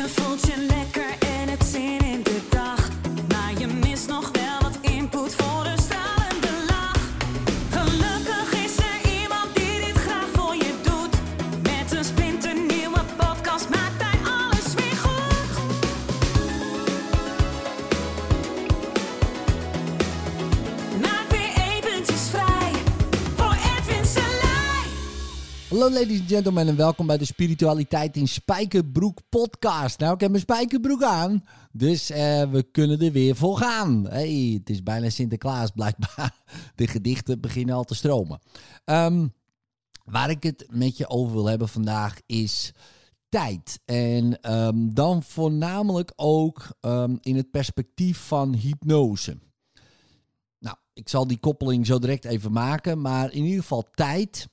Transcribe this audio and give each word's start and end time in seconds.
Je 0.00 0.08
voelt 0.08 0.99
Ladies 25.90 26.20
and 26.20 26.28
gentlemen 26.28 26.68
en 26.68 26.76
welkom 26.76 27.06
bij 27.06 27.18
de 27.18 27.24
Spiritualiteit 27.24 28.16
in 28.16 28.28
Spijkerbroek 28.28 29.18
podcast. 29.28 29.98
Nou, 29.98 30.14
ik 30.14 30.20
heb 30.20 30.30
mijn 30.30 30.42
spijkerbroek 30.42 31.02
aan, 31.02 31.44
dus 31.72 32.10
eh, 32.10 32.50
we 32.50 32.62
kunnen 32.62 33.00
er 33.00 33.12
weer 33.12 33.36
voor 33.36 33.56
gaan. 33.56 34.06
Hey, 34.08 34.52
het 34.58 34.70
is 34.70 34.82
bijna 34.82 35.10
Sinterklaas 35.10 35.70
blijkbaar. 35.70 36.40
De 36.74 36.86
gedichten 36.86 37.40
beginnen 37.40 37.74
al 37.74 37.84
te 37.84 37.94
stromen. 37.94 38.40
Ehm, 38.84 39.26
waar 40.04 40.30
ik 40.30 40.42
het 40.42 40.66
met 40.68 40.96
je 40.96 41.08
over 41.08 41.32
wil 41.32 41.46
hebben 41.46 41.68
vandaag 41.68 42.20
is 42.26 42.72
tijd. 43.28 43.80
En 43.84 44.40
ehm, 44.40 44.88
dan 44.92 45.22
voornamelijk 45.22 46.12
ook 46.16 46.66
ehm, 46.80 47.16
in 47.20 47.36
het 47.36 47.50
perspectief 47.50 48.18
van 48.18 48.54
hypnose. 48.54 49.38
Nou, 50.58 50.76
ik 50.92 51.08
zal 51.08 51.26
die 51.26 51.40
koppeling 51.40 51.86
zo 51.86 51.98
direct 51.98 52.24
even 52.24 52.52
maken, 52.52 53.00
maar 53.00 53.32
in 53.32 53.44
ieder 53.44 53.60
geval 53.60 53.88
tijd... 53.94 54.48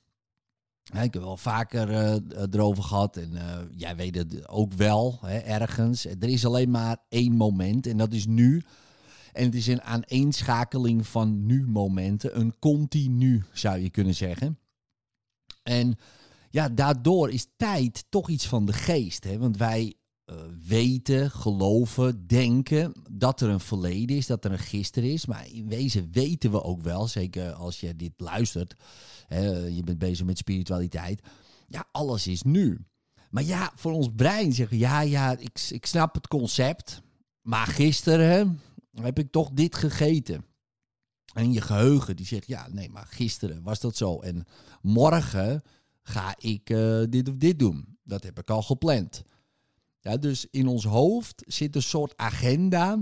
Ja, 0.92 1.02
ik 1.02 1.12
heb 1.12 1.22
wel 1.22 1.36
vaker 1.36 1.90
eh, 1.90 2.42
erover 2.50 2.82
gehad 2.82 3.16
en 3.16 3.36
eh, 3.36 3.58
jij 3.76 3.96
weet 3.96 4.14
het 4.14 4.48
ook 4.48 4.72
wel 4.72 5.18
hè, 5.20 5.38
ergens. 5.38 6.04
Er 6.04 6.28
is 6.28 6.46
alleen 6.46 6.70
maar 6.70 6.96
één 7.08 7.32
moment 7.32 7.86
en 7.86 7.96
dat 7.96 8.12
is 8.12 8.26
nu. 8.26 8.62
En 9.32 9.44
het 9.44 9.54
is 9.54 9.66
een 9.66 9.82
aaneenschakeling 9.82 11.06
van 11.06 11.46
nu-momenten, 11.46 12.38
een 12.38 12.58
continu 12.58 13.44
zou 13.52 13.78
je 13.78 13.90
kunnen 13.90 14.14
zeggen. 14.14 14.58
En 15.62 15.98
ja, 16.50 16.68
daardoor 16.68 17.30
is 17.30 17.46
tijd 17.56 18.04
toch 18.08 18.28
iets 18.28 18.46
van 18.46 18.64
de 18.64 18.72
geest. 18.72 19.24
Hè? 19.24 19.38
Want 19.38 19.56
wij 19.56 19.94
eh, 20.28 20.36
weten, 20.66 21.30
geloven, 21.30 22.26
denken 22.26 22.92
dat 23.10 23.40
er 23.40 23.48
een 23.48 23.60
verleden 23.60 24.16
is, 24.16 24.26
dat 24.26 24.44
er 24.44 24.52
een 24.52 24.58
gisteren 24.58 25.10
is. 25.10 25.26
Maar 25.26 25.46
in 25.52 25.68
wezen 25.68 26.08
weten 26.12 26.50
we 26.50 26.62
ook 26.62 26.82
wel, 26.82 27.06
zeker 27.06 27.52
als 27.52 27.80
je 27.80 27.96
dit 27.96 28.12
luistert, 28.16 28.74
hè, 29.26 29.56
je 29.66 29.82
bent 29.82 29.98
bezig 29.98 30.26
met 30.26 30.38
spiritualiteit. 30.38 31.22
Ja, 31.66 31.88
alles 31.92 32.26
is 32.26 32.42
nu. 32.42 32.84
Maar 33.30 33.42
ja, 33.42 33.72
voor 33.74 33.92
ons 33.92 34.08
brein 34.16 34.52
zeggen 34.52 34.78
ja, 34.78 35.00
ja, 35.00 35.36
ik, 35.38 35.60
ik 35.70 35.86
snap 35.86 36.14
het 36.14 36.28
concept. 36.28 37.02
Maar 37.42 37.66
gisteren 37.66 38.60
heb 38.92 39.18
ik 39.18 39.30
toch 39.30 39.50
dit 39.50 39.74
gegeten. 39.74 40.44
En 41.34 41.52
je 41.52 41.60
geheugen 41.60 42.16
die 42.16 42.26
zegt, 42.26 42.46
ja, 42.46 42.68
nee, 42.70 42.90
maar 42.90 43.06
gisteren 43.06 43.62
was 43.62 43.80
dat 43.80 43.96
zo. 43.96 44.20
En 44.20 44.46
morgen 44.82 45.62
ga 46.02 46.34
ik 46.38 46.70
eh, 46.70 47.02
dit 47.08 47.28
of 47.28 47.36
dit 47.36 47.58
doen. 47.58 47.98
Dat 48.02 48.22
heb 48.22 48.38
ik 48.38 48.50
al 48.50 48.62
gepland. 48.62 49.22
Ja, 50.00 50.16
dus 50.16 50.46
in 50.50 50.66
ons 50.66 50.84
hoofd 50.84 51.42
zit 51.46 51.76
een 51.76 51.82
soort 51.82 52.16
agenda 52.16 52.98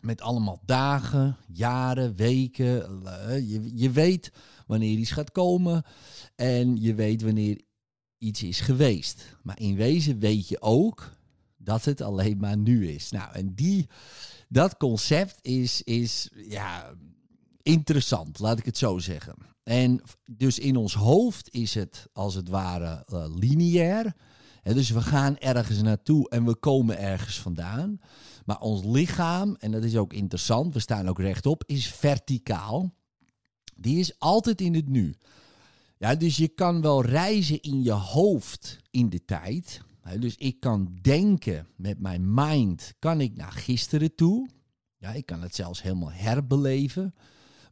met 0.00 0.20
allemaal 0.20 0.60
dagen, 0.64 1.36
jaren, 1.52 2.16
weken. 2.16 3.04
eh, 3.06 3.50
Je, 3.50 3.70
je 3.74 3.90
weet 3.90 4.32
wanneer 4.66 4.98
iets 4.98 5.10
gaat 5.10 5.32
komen 5.32 5.82
en 6.34 6.80
je 6.80 6.94
weet 6.94 7.22
wanneer 7.22 7.60
iets 8.18 8.42
is 8.42 8.60
geweest. 8.60 9.36
Maar 9.42 9.60
in 9.60 9.74
wezen 9.76 10.18
weet 10.18 10.48
je 10.48 10.60
ook 10.62 11.12
dat 11.56 11.84
het 11.84 12.00
alleen 12.00 12.38
maar 12.38 12.56
nu 12.56 12.88
is. 12.88 13.10
Nou, 13.10 13.32
en 13.34 13.54
die, 13.54 13.88
dat 14.48 14.76
concept 14.76 15.38
is, 15.42 15.82
is 15.82 16.30
ja, 16.48 16.94
interessant, 17.62 18.38
laat 18.38 18.58
ik 18.58 18.64
het 18.64 18.78
zo 18.78 18.98
zeggen. 18.98 19.34
En 19.62 20.02
dus 20.30 20.58
in 20.58 20.76
ons 20.76 20.94
hoofd 20.94 21.48
is 21.54 21.74
het 21.74 22.06
als 22.12 22.34
het 22.34 22.48
ware 22.48 23.04
eh, 23.06 23.24
lineair. 23.34 24.14
Dus 24.72 24.90
we 24.90 25.00
gaan 25.00 25.38
ergens 25.38 25.82
naartoe 25.82 26.28
en 26.28 26.44
we 26.44 26.56
komen 26.56 26.98
ergens 26.98 27.40
vandaan. 27.40 28.00
Maar 28.44 28.60
ons 28.60 28.84
lichaam, 28.84 29.56
en 29.58 29.70
dat 29.70 29.84
is 29.84 29.96
ook 29.96 30.12
interessant, 30.12 30.74
we 30.74 30.80
staan 30.80 31.08
ook 31.08 31.18
rechtop, 31.18 31.62
is 31.66 31.88
verticaal. 31.88 32.94
Die 33.76 33.98
is 33.98 34.18
altijd 34.18 34.60
in 34.60 34.74
het 34.74 34.88
nu. 34.88 35.14
Ja, 35.98 36.14
dus 36.14 36.36
je 36.36 36.48
kan 36.48 36.80
wel 36.80 37.04
reizen 37.04 37.60
in 37.60 37.82
je 37.82 37.92
hoofd 37.92 38.78
in 38.90 39.08
de 39.08 39.24
tijd. 39.24 39.80
Dus 40.18 40.36
ik 40.36 40.60
kan 40.60 40.98
denken 41.00 41.66
met 41.76 41.98
mijn 41.98 42.34
mind, 42.34 42.94
kan 42.98 43.20
ik 43.20 43.36
naar 43.36 43.52
gisteren 43.52 44.14
toe. 44.14 44.48
Ja, 44.96 45.12
ik 45.12 45.26
kan 45.26 45.42
het 45.42 45.54
zelfs 45.54 45.82
helemaal 45.82 46.12
herbeleven. 46.12 47.14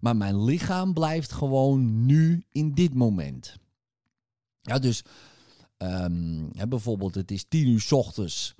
Maar 0.01 0.17
mijn 0.17 0.45
lichaam 0.45 0.93
blijft 0.93 1.33
gewoon 1.33 2.07
nu 2.07 2.45
in 2.53 2.75
dit 2.75 2.95
moment. 2.95 3.57
Ja, 4.61 4.79
dus 4.79 5.03
ehm, 5.83 6.45
hè, 6.53 6.69
bijvoorbeeld 6.69 7.15
het 7.15 7.31
is 7.31 7.45
tien 7.49 7.69
uur 7.69 7.81
's 7.81 7.93
ochtends 7.93 8.55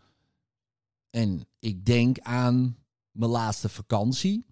en 1.11 1.47
ik 1.59 1.85
denk 1.85 2.19
aan 2.19 2.77
mijn 3.11 3.31
laatste 3.31 3.69
vakantie. 3.69 4.45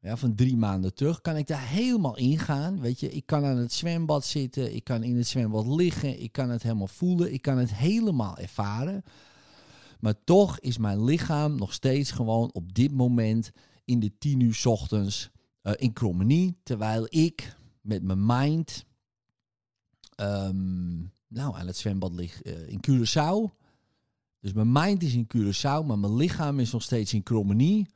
Ja, 0.00 0.16
van 0.16 0.34
drie 0.34 0.56
maanden 0.56 0.94
terug 0.94 1.20
kan 1.20 1.36
ik 1.36 1.46
daar 1.46 1.68
helemaal 1.68 2.16
ingaan. 2.16 2.80
Weet 2.80 3.00
je, 3.00 3.10
ik 3.10 3.26
kan 3.26 3.44
aan 3.44 3.56
het 3.56 3.72
zwembad 3.72 4.24
zitten, 4.24 4.74
ik 4.74 4.84
kan 4.84 5.02
in 5.02 5.16
het 5.16 5.26
zwembad 5.26 5.66
liggen, 5.66 6.20
ik 6.22 6.32
kan 6.32 6.50
het 6.50 6.62
helemaal 6.62 6.86
voelen, 6.86 7.32
ik 7.32 7.42
kan 7.42 7.58
het 7.58 7.74
helemaal 7.74 8.36
ervaren. 8.36 9.02
Maar 10.00 10.24
toch 10.24 10.60
is 10.60 10.78
mijn 10.78 11.04
lichaam 11.04 11.56
nog 11.56 11.72
steeds 11.72 12.10
gewoon 12.10 12.52
op 12.52 12.74
dit 12.74 12.92
moment 12.92 13.50
in 13.84 14.00
de 14.00 14.18
tien 14.18 14.40
uur 14.40 14.62
ochtends 14.64 15.30
eh, 15.62 15.72
in 15.76 15.92
Krommenie. 15.92 16.58
Terwijl 16.62 17.06
ik 17.08 17.56
met 17.80 18.02
mijn 18.02 18.26
mind 18.26 18.84
ehm, 20.14 20.95
nou, 21.28 21.56
aan 21.56 21.66
het 21.66 21.76
zwembad 21.76 22.12
lig 22.12 22.42
eh, 22.42 22.68
in 22.68 22.80
Curaçao. 22.90 23.64
Dus 24.40 24.52
mijn 24.52 24.72
mind 24.72 25.02
is 25.02 25.14
in 25.14 25.28
Curaçao, 25.36 25.86
maar 25.86 25.98
mijn 25.98 26.16
lichaam 26.16 26.60
is 26.60 26.72
nog 26.72 26.82
steeds 26.82 27.14
in 27.14 27.22
Krommenie. 27.22 27.86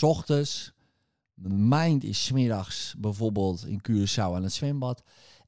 ochtends. 0.00 0.74
Mijn 1.34 1.68
mind 1.68 2.04
is 2.04 2.24
's 2.24 2.32
middags 2.32 2.94
bijvoorbeeld 2.98 3.66
in 3.66 3.80
Curaçao 3.90 4.34
aan 4.34 4.42
het 4.42 4.52
zwembad. 4.52 5.02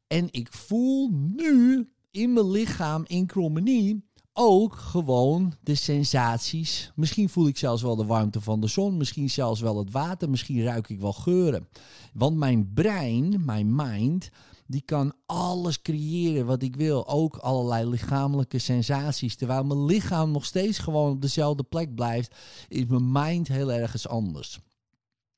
En 0.07 0.29
ik 0.31 0.53
voel 0.53 1.11
nu 1.13 1.89
in 2.11 2.33
mijn 2.33 2.51
lichaam 2.51 3.05
in 3.07 3.27
Krommenie 3.27 4.09
ook 4.33 4.75
gewoon 4.75 5.55
de 5.61 5.75
sensaties. 5.75 6.93
Misschien 6.95 7.29
voel 7.29 7.47
ik 7.47 7.57
zelfs 7.57 7.83
wel 7.83 7.97
de 7.97 8.05
warmte 8.05 8.41
van 8.41 8.61
de 8.61 8.67
zon. 8.67 8.97
Misschien 8.97 9.31
zelfs 9.31 9.61
wel 9.61 9.79
het 9.79 9.91
water. 9.91 10.31
Misschien 10.31 10.63
ruik 10.63 10.89
ik 10.89 11.01
wel 11.01 11.13
geuren. 11.13 11.69
Want 12.13 12.37
mijn 12.37 12.73
brein, 12.73 13.45
mijn 13.45 13.75
mind, 13.75 14.31
die 14.69 14.81
kan 14.81 15.13
alles 15.27 15.83
creëren 15.83 16.47
wat 16.47 16.63
ik 16.63 16.77
wil. 16.77 17.09
Ook 17.09 17.37
allerlei 17.37 17.89
lichamelijke 17.89 18.59
sensaties. 18.59 19.37
Terwijl 19.37 19.65
mijn 19.65 19.85
lichaam 19.85 20.31
nog 20.31 20.45
steeds 20.45 20.79
gewoon 20.79 21.11
op 21.11 21.23
dezelfde 21.23 21.63
plek 21.63 21.95
blijft, 21.95 22.37
is 22.69 22.85
mijn 22.87 23.13
mind 23.13 23.49
heel 23.49 23.73
ergens 23.73 24.09
anders. 24.09 24.61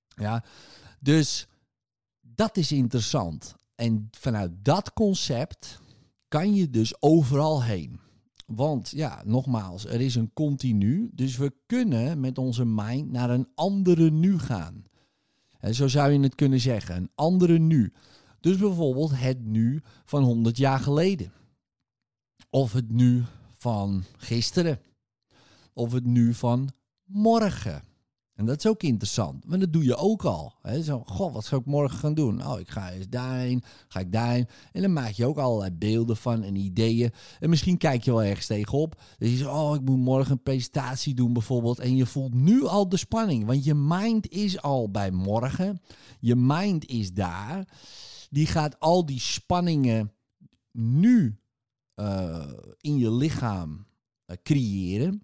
Ja, 0.09 0.45
dus 1.01 1.49
dat 2.21 2.57
is 2.57 2.73
interessant. 2.73 3.55
En 3.75 4.09
vanuit 4.11 4.53
dat 4.63 4.93
concept 4.93 5.81
kan 6.29 6.55
je 6.55 6.71
dus 6.71 7.03
overal 7.03 7.63
heen. 7.63 8.01
Want 8.47 8.91
ja, 8.91 9.23
nogmaals, 9.25 9.85
er 9.85 10.01
is 10.01 10.15
een 10.15 10.33
continu. 10.33 11.11
Dus 11.13 11.37
we 11.37 11.53
kunnen 11.67 12.21
met 12.21 12.39
onze 12.39 12.65
mind 12.65 13.11
naar 13.11 13.31
een 13.31 13.49
andere 13.55 14.11
nu 14.11 14.39
gaan. 14.39 14.85
En 15.59 15.75
zo 15.75 15.89
zou 15.89 16.13
je 16.13 16.21
het 16.21 16.35
kunnen 16.35 16.61
zeggen, 16.61 16.97
een 16.97 17.11
andere 17.15 17.59
nu. 17.59 17.93
Dus 18.41 18.57
bijvoorbeeld 18.57 19.11
het 19.15 19.45
nu 19.45 19.83
van 20.05 20.23
100 20.23 20.57
jaar 20.57 20.79
geleden. 20.79 21.33
Of 22.51 22.73
het 22.73 22.91
nu 22.91 23.25
van 23.53 24.05
gisteren. 24.17 24.81
Of 25.73 25.93
het 25.93 26.05
nu 26.05 26.35
van 26.35 26.71
morgen. 27.05 27.83
En 28.41 28.47
dat 28.47 28.59
is 28.59 28.67
ook 28.67 28.83
interessant, 28.83 29.45
want 29.47 29.61
dat 29.61 29.73
doe 29.73 29.85
je 29.85 29.97
ook 29.97 30.25
al. 30.25 30.55
Hè? 30.63 30.83
Zo, 30.83 31.03
goh, 31.07 31.33
wat 31.33 31.45
zou 31.45 31.61
ik 31.61 31.67
morgen 31.67 31.99
gaan 31.99 32.15
doen? 32.15 32.47
Oh, 32.47 32.61
ik 32.61 32.69
ga 32.69 32.91
eens 32.91 33.09
daarheen, 33.09 33.63
ga 33.89 34.01
ik 34.01 34.13
daarheen. 34.13 34.49
En 34.73 34.83
dan 34.83 34.93
maak 34.93 35.11
je 35.11 35.27
ook 35.27 35.39
allerlei 35.39 35.71
beelden 35.71 36.17
van 36.17 36.43
en 36.43 36.57
ideeën. 36.57 37.11
En 37.39 37.51
misschien 37.51 37.77
kijk 37.77 38.03
je 38.03 38.11
wel 38.11 38.23
ergens 38.23 38.47
tegenop. 38.47 39.03
Dus 39.19 39.31
je 39.31 39.37
zegt, 39.37 39.51
oh, 39.51 39.75
ik 39.75 39.81
moet 39.81 39.99
morgen 39.99 40.33
een 40.33 40.43
presentatie 40.43 41.15
doen 41.15 41.33
bijvoorbeeld. 41.33 41.79
En 41.79 41.97
je 41.97 42.07
voelt 42.07 42.35
nu 42.35 42.65
al 42.65 42.89
de 42.89 42.97
spanning, 42.97 43.47
want 43.47 43.65
je 43.65 43.75
mind 43.75 44.29
is 44.29 44.63
al 44.63 44.91
bij 44.91 45.11
morgen. 45.11 45.81
Je 46.21 46.37
mind 46.37 46.87
is 46.87 47.13
daar. 47.13 47.69
Die 48.31 48.47
gaat 48.47 48.81
al 48.81 49.07
die 49.07 49.21
spanningen 49.21 50.13
nu 50.73 51.41
eh, 51.95 52.53
in 52.81 52.99
je 52.99 53.13
lichaam 53.13 53.87
eh, 54.25 54.37
creëren. 54.43 55.23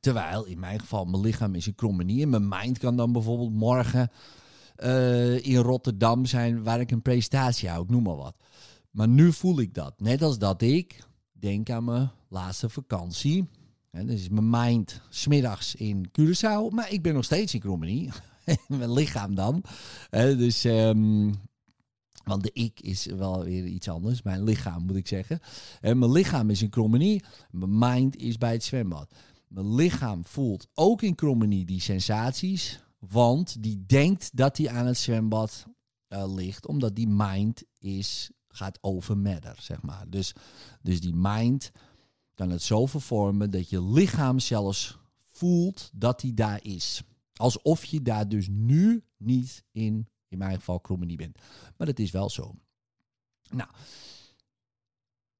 Terwijl 0.00 0.44
in 0.44 0.58
mijn 0.58 0.80
geval 0.80 1.04
mijn 1.04 1.22
lichaam 1.22 1.54
is 1.54 1.66
een 1.66 1.74
krommenie. 1.74 2.22
En 2.22 2.28
mijn 2.28 2.48
mind 2.48 2.78
kan 2.78 2.96
dan 2.96 3.12
bijvoorbeeld 3.12 3.52
morgen 3.52 4.10
eh, 4.76 5.46
in 5.46 5.56
Rotterdam 5.56 6.26
zijn 6.26 6.62
waar 6.62 6.80
ik 6.80 6.90
een 6.90 7.02
presentatie 7.02 7.68
hou. 7.68 7.82
Ik 7.82 7.90
noem 7.90 8.02
maar 8.02 8.16
wat. 8.16 8.36
Maar 8.90 9.08
nu 9.08 9.32
voel 9.32 9.60
ik 9.60 9.74
dat. 9.74 10.00
Net 10.00 10.22
als 10.22 10.38
dat 10.38 10.62
ik 10.62 11.04
denk 11.32 11.70
aan 11.70 11.84
mijn 11.84 12.10
laatste 12.28 12.68
vakantie. 12.68 13.48
Hè, 13.90 14.04
dus 14.04 14.20
is 14.20 14.28
mijn 14.28 14.50
mind 14.50 15.00
smiddags 15.08 15.74
in 15.74 16.10
Curaçao, 16.20 16.70
maar 16.70 16.92
ik 16.92 17.02
ben 17.02 17.14
nog 17.14 17.24
steeds 17.24 17.54
in 17.54 17.60
Krommenie. 17.60 18.10
mijn 18.68 18.92
lichaam 18.92 19.34
dan. 19.34 19.62
Dus, 20.10 20.64
ehm, 20.64 21.30
want 22.24 22.42
de 22.42 22.50
ik 22.52 22.80
is 22.80 23.06
wel 23.06 23.44
weer 23.44 23.66
iets 23.66 23.88
anders. 23.88 24.22
Mijn 24.22 24.42
lichaam 24.42 24.84
moet 24.86 24.96
ik 24.96 25.08
zeggen. 25.08 25.40
En 25.80 25.98
mijn 25.98 26.12
lichaam 26.12 26.50
is 26.50 26.62
in 26.62 26.70
Krommenie. 26.70 27.22
Mijn 27.50 27.78
mind 27.78 28.16
is 28.16 28.38
bij 28.38 28.52
het 28.52 28.64
zwembad. 28.64 29.14
Mijn 29.48 29.74
lichaam 29.74 30.24
voelt 30.24 30.66
ook 30.74 31.02
in 31.02 31.14
Krommenie 31.14 31.64
die 31.64 31.80
sensaties. 31.80 32.80
Want 32.98 33.62
die 33.62 33.84
denkt 33.86 34.36
dat 34.36 34.56
hij 34.56 34.70
aan 34.70 34.86
het 34.86 34.98
zwembad 34.98 35.66
eh, 36.08 36.34
ligt. 36.34 36.66
Omdat 36.66 36.96
die 36.96 37.08
mind 37.08 37.62
is, 37.78 38.30
gaat 38.48 38.78
over 38.80 39.18
matter, 39.18 39.56
zeg 39.60 39.82
maar. 39.82 40.04
Dus, 40.08 40.34
dus 40.82 41.00
die 41.00 41.14
mind 41.14 41.70
kan 42.34 42.50
het 42.50 42.62
zo 42.62 42.86
vervormen 42.86 43.50
dat 43.50 43.70
je 43.70 43.82
lichaam 43.82 44.38
zelfs 44.38 44.98
voelt 45.40 45.90
dat 45.94 46.22
hij 46.22 46.34
daar 46.34 46.64
is. 46.64 47.02
Alsof 47.34 47.84
je 47.84 48.02
daar 48.02 48.28
dus 48.28 48.48
nu 48.50 49.04
niet 49.16 49.64
in, 49.72 50.08
in 50.30 50.38
mijn 50.38 50.54
geval, 50.54 50.80
Krommenie 50.80 51.16
bent. 51.16 51.38
Maar 51.76 51.86
dat 51.86 51.98
is 51.98 52.10
wel 52.10 52.30
zo. 52.30 52.54
Nou, 53.50 53.68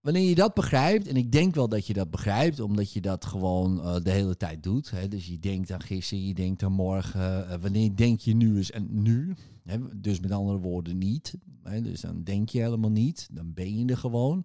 wanneer 0.01 0.29
je 0.29 0.35
dat 0.35 0.55
begrijpt, 0.55 1.07
en 1.07 1.17
ik 1.17 1.33
denk 1.33 1.55
wel 1.55 1.69
dat 1.69 1.87
je 1.87 1.93
dat 1.93 2.11
begrijpt, 2.11 2.61
omdat 2.61 2.93
je 2.93 3.01
dat 3.01 3.25
gewoon 3.25 3.79
uh, 3.79 4.01
de 4.03 4.11
hele 4.11 4.37
tijd 4.37 4.63
doet. 4.63 4.91
Hè? 4.91 5.09
Dus 5.09 5.27
je 5.27 5.39
denkt 5.39 5.71
aan 5.71 5.83
gisteren, 5.83 6.27
je 6.27 6.35
denkt 6.35 6.63
aan 6.63 6.73
morgen. 6.73 7.51
Uh, 7.51 7.55
wanneer 7.55 7.97
denk 7.97 8.21
je 8.21 8.35
nu 8.35 8.59
is 8.59 8.71
en 8.71 9.03
nu? 9.03 9.35
Hè? 9.65 10.01
Dus 10.01 10.21
met 10.21 10.31
andere 10.31 10.59
woorden 10.59 10.99
niet. 10.99 11.35
Hè? 11.63 11.83
Dus 11.83 12.01
dan 12.01 12.23
denk 12.25 12.49
je 12.49 12.61
helemaal 12.61 12.91
niet. 12.91 13.29
Dan 13.33 13.53
ben 13.53 13.79
je 13.79 13.87
er 13.87 13.97
gewoon. 13.99 14.45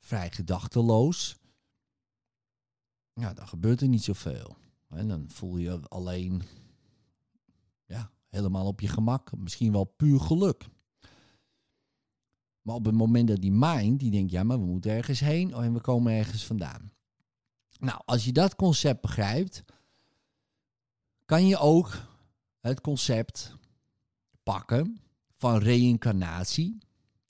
Vrij 0.00 0.30
gedachteloos. 0.30 1.36
Ja, 3.12 3.34
dan 3.34 3.48
gebeurt 3.48 3.80
er 3.80 3.88
niet 3.88 4.04
zoveel. 4.04 4.56
En 4.88 5.08
dan 5.08 5.24
voel 5.28 5.56
je 5.56 5.88
alleen 5.88 6.42
ja, 7.86 8.10
helemaal 8.36 8.66
op 8.66 8.80
je 8.80 8.88
gemak. 8.88 9.36
Misschien 9.36 9.72
wel 9.72 9.84
puur 9.84 10.20
geluk. 10.20 10.66
Maar 12.62 12.74
op 12.74 12.84
het 12.84 12.94
moment 12.94 13.28
dat 13.28 13.40
die 13.40 13.52
mind, 13.52 14.00
die 14.00 14.10
denkt, 14.10 14.30
ja, 14.30 14.42
maar 14.42 14.58
we 14.58 14.66
moeten 14.66 14.90
ergens 14.90 15.20
heen 15.20 15.52
en 15.52 15.72
we 15.72 15.80
komen 15.80 16.12
ergens 16.12 16.44
vandaan. 16.44 16.92
Nou, 17.78 18.00
als 18.04 18.24
je 18.24 18.32
dat 18.32 18.56
concept 18.56 19.00
begrijpt, 19.00 19.64
kan 21.24 21.46
je 21.46 21.58
ook 21.58 22.08
het 22.60 22.80
concept 22.80 23.56
pakken 24.42 25.00
van 25.34 25.58
reïncarnatie 25.58 26.78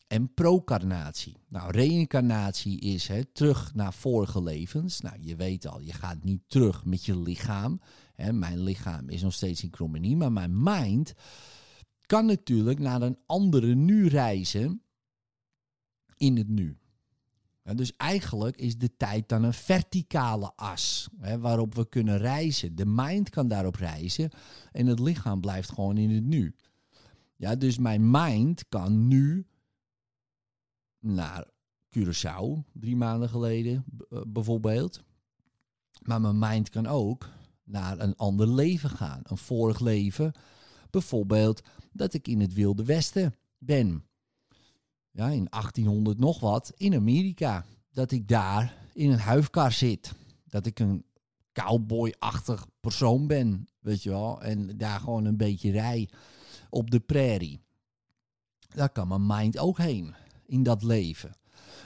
en 0.07 0.35
procarnatie. 0.35 1.37
Nou, 1.49 1.71
reïncarnatie 1.71 2.81
is 2.81 3.09
hè, 3.09 3.25
terug 3.25 3.75
naar 3.75 3.93
vorige 3.93 4.43
levens. 4.43 5.01
Nou, 5.01 5.17
je 5.21 5.37
weet 5.37 5.67
al, 5.67 5.81
je 5.81 5.93
gaat 5.93 6.25
niet 6.25 6.43
terug 6.47 6.85
met 6.85 7.05
je 7.05 7.19
lichaam. 7.19 7.81
Mijn 8.17 8.63
lichaam 8.63 9.09
is 9.09 9.23
nog 9.23 9.33
steeds 9.33 9.63
in 9.63 9.75
chromonie, 9.75 10.17
maar 10.17 10.33
mijn 10.33 10.63
mind 10.63 11.15
kan 12.07 12.27
natuurlijk 12.27 12.79
naar 12.79 13.03
een 13.03 13.19
andere 13.27 13.75
nu 13.75 14.07
reizen 14.07 14.83
in 16.17 16.37
het 16.37 16.49
nu. 16.49 16.79
dus 17.63 17.97
eigenlijk 17.97 18.57
is 18.57 18.79
de 18.79 18.97
tijd 18.97 19.29
dan 19.29 19.43
een 19.43 19.53
verticale 19.53 20.53
as 20.55 21.09
hè, 21.19 21.39
waarop 21.39 21.75
we 21.75 21.89
kunnen 21.89 22.19
reizen. 22.19 22.77
De 22.77 22.87
mind 22.87 23.31
kan 23.31 23.49
daarop 23.49 23.75
reizen 23.75 24.31
en 24.73 24.87
het 24.87 24.99
lichaam 24.99 25.41
blijft 25.41 25.73
gewoon 25.73 25.97
in 25.97 26.11
het 26.11 26.25
nu. 26.25 26.55
Ja, 27.37 27.57
dus 27.57 27.79
mijn 27.79 28.11
mind 28.11 28.69
kan 28.69 29.09
nu 29.09 29.47
naar 30.99 31.45
Curaçao, 31.99 32.63
drie 32.73 32.97
maanden 32.97 33.29
geleden 33.29 33.85
eh, 34.11 34.21
bijvoorbeeld. 34.27 35.05
Maar 36.03 36.21
mijn 36.21 36.39
mind 36.39 36.69
kan 36.69 36.87
ook 36.87 37.29
naar 37.67 37.99
een 37.99 38.17
ander 38.17 38.49
leven 38.49 38.91
gaan. 38.91 39.21
Een 39.23 39.39
vorig 39.39 39.81
leven. 39.81 40.33
Bijvoorbeeld 40.91 41.63
dat 41.93 42.15
ik 42.15 42.29
in 42.29 42.41
het 42.41 42.55
Wilde 42.55 42.85
Westen 42.85 43.35
ben 43.59 44.05
ja, 45.17 45.29
in 45.29 45.47
1800 45.51 46.19
nog 46.19 46.41
wat, 46.41 46.73
in 46.77 46.95
Amerika. 46.95 47.65
Dat 47.93 48.11
ik 48.11 48.29
daar 48.29 48.77
in 48.93 49.11
een 49.11 49.19
huifkar 49.19 49.73
zit. 49.73 50.13
Dat 50.49 50.67
ik 50.67 50.79
een 50.79 51.05
cowboy-achtig 51.53 52.67
persoon 52.81 53.27
ben, 53.27 53.69
weet 53.81 54.03
je 54.03 54.11
wel. 54.11 54.43
En 54.43 54.77
daar 54.77 55.01
gewoon 55.01 55.25
een 55.25 55.37
beetje 55.37 55.71
rij 55.71 56.09
op 56.71 56.91
de 56.91 57.01
prairie. 57.01 57.61
Daar 58.75 58.91
kan 58.91 59.09
mijn 59.09 59.27
mind 59.27 59.59
ook 59.59 59.79
heen, 59.79 60.15
in 60.47 60.63
dat 60.63 60.83
leven. 60.83 61.33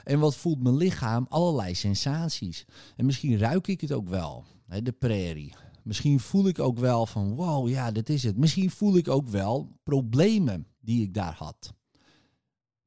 En 0.04 0.18
wat 0.18 0.36
voelt 0.36 0.62
mijn 0.62 0.76
lichaam? 0.76 1.26
Allerlei 1.28 1.74
sensaties. 1.74 2.64
En 2.96 3.06
misschien 3.06 3.38
ruik 3.38 3.66
ik 3.66 3.80
het 3.80 3.92
ook 3.92 4.08
wel, 4.08 4.44
hè, 4.66 4.82
de 4.82 4.92
prairie. 4.92 5.54
Misschien 5.90 6.20
voel 6.20 6.48
ik 6.48 6.58
ook 6.58 6.78
wel 6.78 7.06
van, 7.06 7.34
wow, 7.34 7.68
ja, 7.68 7.90
dat 7.90 8.08
is 8.08 8.22
het. 8.22 8.36
Misschien 8.36 8.70
voel 8.70 8.96
ik 8.96 9.08
ook 9.08 9.28
wel 9.28 9.78
problemen 9.82 10.66
die 10.80 11.02
ik 11.02 11.14
daar 11.14 11.34
had 11.34 11.74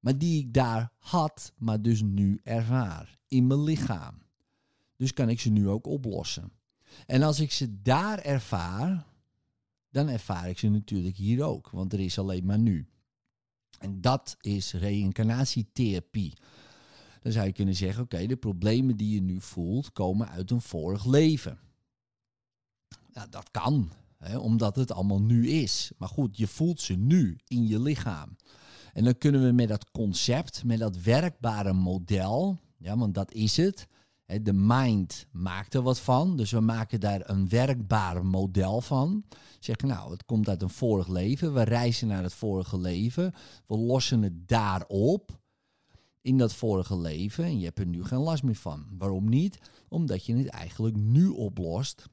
maar 0.04 0.18
die 0.18 0.40
ik 0.40 0.54
daar 0.54 0.92
had, 0.98 1.54
maar 1.58 1.82
dus 1.82 2.02
nu 2.02 2.40
ervaar 2.44 3.18
in 3.28 3.48
mijn 3.48 3.64
lichaam. 3.64 4.22
Dus 4.98 5.14
kan 5.14 5.30
ik 5.30 5.40
ze 5.40 5.50
nu 5.50 5.70
ook 5.70 5.88
oplossen. 5.88 6.52
En 7.06 7.24
als 7.24 7.40
ik 7.40 7.52
ze 7.52 7.82
daar 7.82 8.20
ervaar, 8.20 9.06
dan 9.90 10.10
ervaar 10.10 10.50
ik 10.50 10.60
ze 10.60 10.70
natuurlijk 10.70 11.16
hier 11.16 11.44
ook, 11.44 11.70
want 11.70 11.94
er 11.94 12.00
is 12.00 12.20
alleen 12.20 12.46
maar 12.46 12.60
nu. 12.60 12.88
En 13.80 14.02
dat 14.02 14.38
is 14.40 14.74
reïncarnatietherapie. 14.74 16.34
Dan 17.22 17.32
zou 17.32 17.46
je 17.46 17.54
kunnen 17.54 17.76
zeggen: 17.76 18.04
oké, 18.04 18.26
de 18.26 18.36
problemen 18.36 18.98
die 18.98 19.14
je 19.14 19.22
nu 19.22 19.42
voelt 19.42 19.92
komen 19.92 20.30
uit 20.30 20.52
een 20.52 20.62
vorig 20.62 21.06
leven. 21.06 21.60
Ja, 23.14 23.28
dat 23.30 23.52
kan, 23.52 23.90
hè, 24.18 24.38
omdat 24.38 24.76
het 24.76 24.92
allemaal 24.92 25.22
nu 25.22 25.50
is. 25.50 25.92
Maar 25.98 26.10
goed, 26.10 26.38
je 26.38 26.48
voelt 26.48 26.82
ze 26.82 26.94
nu 26.94 27.38
in 27.48 27.68
je 27.68 27.80
lichaam. 27.80 28.38
En 28.94 29.04
dan 29.04 29.18
kunnen 29.18 29.46
we 29.46 29.52
met 29.52 29.68
dat 29.68 29.92
concept, 29.92 30.64
met 30.64 30.80
dat 30.80 30.98
werkbare 30.98 31.74
model, 31.74 32.60
ja, 32.78 32.98
want 32.98 33.14
dat 33.14 33.34
is 33.34 33.58
het. 33.58 33.88
De 34.42 34.54
mind 34.54 35.26
maakt 35.32 35.74
er 35.74 35.82
wat 35.82 36.00
van, 36.00 36.38
dus 36.38 36.52
we 36.52 36.60
maken 36.60 37.00
daar 37.00 37.30
een 37.30 37.50
werkbaar 37.50 38.26
model 38.26 38.82
van. 38.82 39.24
Zeggen, 39.60 39.88
nou, 39.88 40.12
het 40.12 40.26
komt 40.26 40.50
uit 40.50 40.62
een 40.62 40.70
vorig 40.70 41.08
leven, 41.08 41.54
we 41.54 41.64
reizen 41.64 42.08
naar 42.08 42.24
het 42.24 42.34
vorige 42.34 42.80
leven, 42.80 43.34
we 43.68 43.78
lossen 43.78 44.22
het 44.22 44.48
daarop 44.48 45.42
in 46.22 46.38
dat 46.38 46.54
vorige 46.54 46.98
leven 46.98 47.44
en 47.44 47.60
je 47.60 47.66
hebt 47.66 47.80
er 47.80 47.86
nu 47.86 48.04
geen 48.04 48.20
last 48.20 48.44
meer 48.44 48.56
van. 48.56 48.86
Waarom 48.98 49.30
niet? 49.30 49.60
Omdat 49.88 50.26
je 50.26 50.36
het 50.36 50.48
eigenlijk 50.48 50.96
nu 50.96 51.28
oplost. 51.28 52.06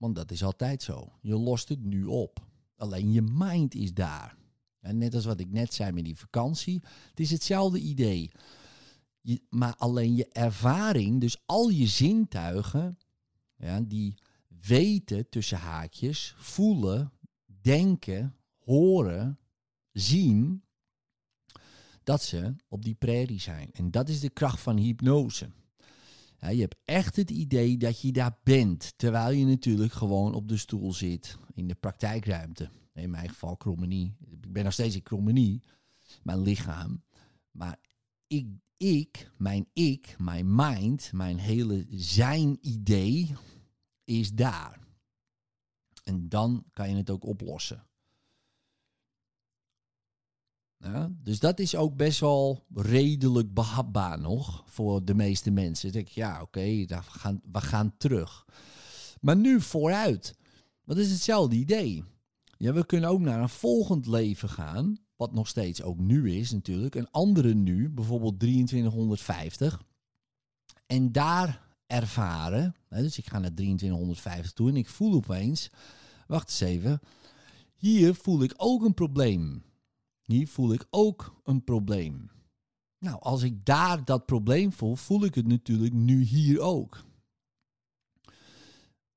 Want 0.00 0.14
dat 0.14 0.30
is 0.30 0.44
altijd 0.44 0.82
zo. 0.82 1.12
Je 1.20 1.34
lost 1.34 1.68
het 1.68 1.84
nu 1.84 2.04
op. 2.04 2.46
Alleen 2.76 3.12
je 3.12 3.22
mind 3.22 3.74
is 3.74 3.94
daar. 3.94 4.36
En 4.80 4.98
net 4.98 5.14
als 5.14 5.24
wat 5.24 5.40
ik 5.40 5.50
net 5.50 5.74
zei 5.74 5.92
met 5.92 6.04
die 6.04 6.18
vakantie, 6.18 6.82
het 7.08 7.20
is 7.20 7.30
hetzelfde 7.30 7.78
idee. 7.78 8.30
Maar 9.48 9.74
alleen 9.76 10.14
je 10.14 10.28
ervaring, 10.28 11.20
dus 11.20 11.42
al 11.46 11.68
je 11.68 11.86
zintuigen, 11.86 12.98
ja, 13.56 13.80
die 13.80 14.14
weten 14.60 15.28
tussen 15.28 15.58
haakjes, 15.58 16.34
voelen, 16.36 17.12
denken, 17.60 18.36
horen, 18.58 19.38
zien, 19.92 20.62
dat 22.02 22.22
ze 22.22 22.54
op 22.68 22.84
die 22.84 22.94
prairie 22.94 23.40
zijn. 23.40 23.70
En 23.72 23.90
dat 23.90 24.08
is 24.08 24.20
de 24.20 24.30
kracht 24.30 24.60
van 24.60 24.76
hypnose. 24.76 25.50
Je 26.40 26.60
hebt 26.60 26.76
echt 26.84 27.16
het 27.16 27.30
idee 27.30 27.76
dat 27.76 28.00
je 28.00 28.12
daar 28.12 28.38
bent, 28.42 28.92
terwijl 28.96 29.30
je 29.30 29.44
natuurlijk 29.44 29.92
gewoon 29.92 30.34
op 30.34 30.48
de 30.48 30.56
stoel 30.56 30.92
zit 30.92 31.38
in 31.54 31.68
de 31.68 31.74
praktijkruimte 31.74 32.70
in 32.94 33.10
mijn 33.10 33.28
geval 33.28 33.56
Krommenie. 33.56 34.16
Ik 34.30 34.52
ben 34.52 34.64
nog 34.64 34.72
steeds 34.72 34.94
in 34.94 35.02
Krommenie, 35.02 35.62
mijn 36.22 36.42
lichaam. 36.42 37.02
Maar 37.50 37.76
ik, 38.26 38.46
ik, 38.76 39.30
mijn 39.36 39.66
ik, 39.72 40.14
mijn 40.18 40.54
mind, 40.54 41.12
mijn 41.12 41.38
hele 41.38 41.86
zijn-idee 41.90 43.34
is 44.04 44.32
daar. 44.32 44.78
En 46.04 46.28
dan 46.28 46.64
kan 46.72 46.90
je 46.90 46.96
het 46.96 47.10
ook 47.10 47.24
oplossen. 47.24 47.86
Ja, 50.82 51.10
dus 51.22 51.38
dat 51.38 51.58
is 51.58 51.76
ook 51.76 51.96
best 51.96 52.20
wel 52.20 52.64
redelijk 52.74 53.54
behapbaar 53.54 54.20
nog 54.20 54.64
voor 54.66 55.04
de 55.04 55.14
meeste 55.14 55.50
mensen. 55.50 55.84
Dan 55.84 55.92
denk 55.92 56.08
ik, 56.08 56.14
ja, 56.14 56.42
oké, 56.42 56.60
we, 56.60 56.98
gaan, 57.02 57.40
we 57.52 57.60
gaan 57.60 57.96
terug. 57.96 58.46
Maar 59.20 59.36
nu 59.36 59.60
vooruit. 59.60 60.34
Wat 60.84 60.96
is 60.96 61.10
hetzelfde 61.10 61.56
idee. 61.56 62.04
Ja, 62.56 62.72
we 62.72 62.86
kunnen 62.86 63.10
ook 63.10 63.20
naar 63.20 63.40
een 63.40 63.48
volgend 63.48 64.06
leven 64.06 64.48
gaan, 64.48 64.98
wat 65.16 65.32
nog 65.32 65.48
steeds 65.48 65.82
ook 65.82 65.98
nu 65.98 66.32
is 66.32 66.50
natuurlijk, 66.50 66.94
een 66.94 67.10
andere 67.10 67.54
nu, 67.54 67.88
bijvoorbeeld 67.88 68.40
2350. 68.40 69.82
En 70.86 71.12
daar 71.12 71.62
ervaren, 71.86 72.74
dus 72.88 73.18
ik 73.18 73.26
ga 73.26 73.38
naar 73.38 73.54
2350 73.54 74.52
toe 74.52 74.68
en 74.68 74.76
ik 74.76 74.88
voel 74.88 75.14
opeens, 75.14 75.70
wacht 76.26 76.48
eens 76.48 76.60
even, 76.60 77.00
hier 77.76 78.14
voel 78.14 78.42
ik 78.42 78.54
ook 78.56 78.82
een 78.84 78.94
probleem. 78.94 79.62
Hier 80.30 80.48
voel 80.48 80.72
ik 80.72 80.86
ook 80.90 81.40
een 81.44 81.64
probleem. 81.64 82.30
Nou, 82.98 83.20
als 83.20 83.42
ik 83.42 83.64
daar 83.64 84.04
dat 84.04 84.26
probleem 84.26 84.72
voel, 84.72 84.94
voel 84.94 85.24
ik 85.24 85.34
het 85.34 85.46
natuurlijk 85.46 85.92
nu 85.92 86.22
hier 86.22 86.60
ook. 86.60 87.04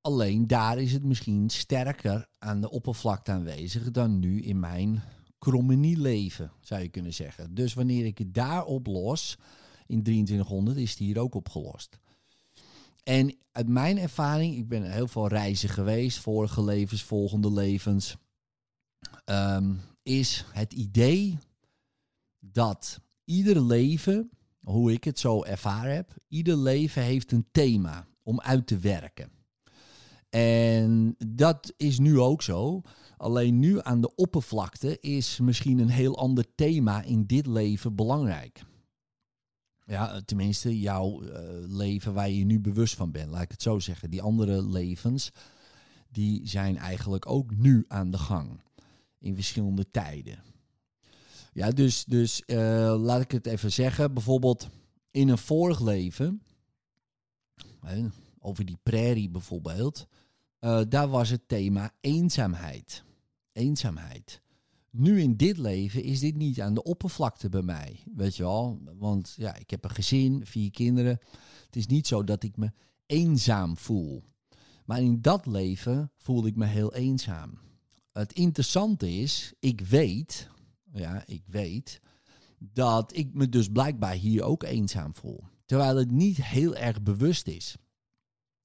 Alleen 0.01 0.47
daar 0.47 0.77
is 0.77 0.93
het 0.93 1.03
misschien 1.03 1.49
sterker 1.49 2.29
aan 2.39 2.61
de 2.61 2.69
oppervlakte 2.69 3.31
aanwezig 3.31 3.91
dan 3.91 4.19
nu 4.19 4.41
in 4.41 4.59
mijn 4.59 5.03
leven, 5.97 6.51
zou 6.61 6.81
je 6.81 6.89
kunnen 6.89 7.13
zeggen. 7.13 7.53
Dus 7.53 7.73
wanneer 7.73 8.05
ik 8.05 8.17
het 8.17 8.33
daar 8.33 8.65
oplos, 8.65 9.37
in 9.87 10.03
2300, 10.03 10.77
is 10.77 10.89
het 10.89 10.99
hier 10.99 11.19
ook 11.19 11.35
opgelost. 11.35 11.99
En 13.03 13.37
uit 13.51 13.67
mijn 13.67 13.97
ervaring, 13.97 14.55
ik 14.55 14.67
ben 14.67 14.91
heel 14.91 15.07
veel 15.07 15.27
reizen 15.27 15.69
geweest, 15.69 16.19
vorige 16.19 16.63
levens, 16.63 17.03
volgende 17.03 17.51
levens, 17.51 18.15
ehm, 19.25 19.73
is 20.03 20.45
het 20.51 20.73
idee 20.73 21.37
dat 22.39 22.99
ieder 23.25 23.61
leven, 23.61 24.29
hoe 24.59 24.91
ik 24.91 25.03
het 25.03 25.19
zo 25.19 25.43
ervaren 25.43 25.95
heb, 25.95 26.15
ieder 26.27 26.57
leven 26.57 27.01
heeft 27.01 27.31
een 27.31 27.47
thema 27.51 28.07
om 28.23 28.41
uit 28.41 28.67
te 28.67 28.77
werken. 28.77 29.31
En 30.29 31.15
dat 31.27 31.73
is 31.77 31.99
nu 31.99 32.19
ook 32.19 32.41
zo. 32.41 32.81
Alleen 33.17 33.59
nu 33.59 33.79
aan 33.81 34.01
de 34.01 34.15
oppervlakte 34.15 34.99
is 34.99 35.39
misschien 35.39 35.79
een 35.79 35.89
heel 35.89 36.17
ander 36.17 36.55
thema 36.55 37.01
in 37.01 37.25
dit 37.25 37.45
leven 37.45 37.95
belangrijk. 37.95 38.63
Ja, 39.85 40.21
tenminste, 40.21 40.79
jouw 40.79 41.23
uh, 41.23 41.29
leven 41.67 42.13
waar 42.13 42.29
je 42.29 42.45
nu 42.45 42.59
bewust 42.59 42.95
van 42.95 43.11
bent, 43.11 43.29
laat 43.29 43.41
ik 43.41 43.51
het 43.51 43.61
zo 43.61 43.79
zeggen. 43.79 44.09
Die 44.09 44.21
andere 44.21 44.63
levens, 44.63 45.31
die 46.09 46.47
zijn 46.47 46.77
eigenlijk 46.77 47.29
ook 47.29 47.55
nu 47.55 47.85
aan 47.87 48.11
de 48.11 48.17
gang. 48.17 48.59
In 49.23 49.35
verschillende 49.35 49.91
tijden. 49.91 50.43
Ja, 51.53 51.71
dus, 51.71 52.05
dus 52.05 52.43
uh, 52.45 52.95
laat 52.99 53.21
ik 53.21 53.31
het 53.31 53.45
even 53.45 53.71
zeggen. 53.71 54.13
Bijvoorbeeld 54.13 54.69
in 55.11 55.29
een 55.29 55.37
vorig 55.37 55.81
leven, 55.81 56.41
over 58.39 58.65
die 58.65 58.77
prairie 58.83 59.29
bijvoorbeeld, 59.29 60.07
uh, 60.59 60.81
daar 60.89 61.07
was 61.07 61.29
het 61.29 61.47
thema 61.47 61.91
eenzaamheid. 62.01 63.03
Eenzaamheid. 63.51 64.41
Nu 64.89 65.21
in 65.21 65.37
dit 65.37 65.57
leven 65.57 66.03
is 66.03 66.19
dit 66.19 66.35
niet 66.35 66.61
aan 66.61 66.73
de 66.73 66.83
oppervlakte 66.83 67.49
bij 67.49 67.61
mij. 67.61 67.99
Weet 68.15 68.35
je 68.35 68.43
wel? 68.43 68.79
Want 68.97 69.33
ja, 69.37 69.55
ik 69.55 69.69
heb 69.69 69.83
een 69.83 69.89
gezin, 69.89 70.45
vier 70.45 70.71
kinderen. 70.71 71.19
Het 71.65 71.75
is 71.75 71.87
niet 71.87 72.07
zo 72.07 72.23
dat 72.23 72.43
ik 72.43 72.57
me 72.57 72.71
eenzaam 73.05 73.77
voel. 73.77 74.23
Maar 74.85 75.01
in 75.01 75.21
dat 75.21 75.45
leven 75.45 76.11
voel 76.17 76.45
ik 76.45 76.55
me 76.55 76.65
heel 76.65 76.93
eenzaam. 76.93 77.59
Het 78.13 78.33
interessante 78.33 79.11
is, 79.11 79.53
ik 79.59 79.81
weet, 79.81 80.49
ja, 80.91 81.23
ik 81.25 81.43
weet 81.45 81.99
dat 82.57 83.15
ik 83.15 83.33
me 83.33 83.49
dus 83.49 83.67
blijkbaar 83.67 84.13
hier 84.13 84.43
ook 84.43 84.63
eenzaam 84.63 85.15
voel. 85.15 85.43
Terwijl 85.65 85.95
het 85.95 86.11
niet 86.11 86.43
heel 86.43 86.75
erg 86.75 87.01
bewust 87.01 87.47
is. 87.47 87.75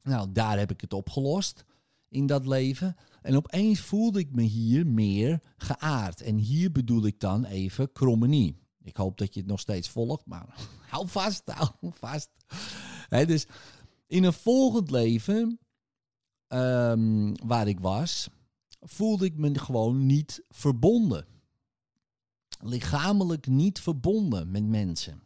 Nou, 0.03 0.33
daar 0.33 0.59
heb 0.59 0.71
ik 0.71 0.81
het 0.81 0.93
opgelost 0.93 1.65
in 2.09 2.27
dat 2.27 2.47
leven. 2.47 2.97
En 3.23 3.37
opeens 3.37 3.81
voelde 3.81 4.19
ik 4.19 4.35
me 4.35 4.43
hier 4.43 4.87
meer 4.87 5.41
geaard. 5.57 6.21
En 6.21 6.37
hier 6.37 6.73
bedoel 6.73 7.07
ik 7.07 7.21
dan 7.21 7.45
even 7.45 7.93
krommenie. 7.93 8.57
Ik 8.83 8.97
hoop 8.97 9.19
dat 9.19 9.35
je 9.35 9.41
het 9.41 9.49
nog 9.49 9.61
steeds 9.61 9.89
volgt, 9.89 10.27
maar 10.27 10.55
hou 10.91 11.09
vast, 11.09 11.43
hou 11.51 11.71
vast. 11.81 12.31
dus 13.09 13.47
in 14.07 14.25
een 14.25 14.33
volgend 14.33 14.91
leven 14.91 15.59
ehm, 16.47 17.35
waar 17.47 17.69
ik 17.69 17.81
was, 17.81 18.29
voelde 18.89 19.25
ik 19.25 19.37
me 19.37 19.59
gewoon 19.59 20.07
niet 20.07 20.43
verbonden. 20.49 21.27
Lichamelijk 22.61 23.47
niet 23.47 23.81
verbonden 23.81 24.51
met 24.51 24.67
mensen. 24.67 25.23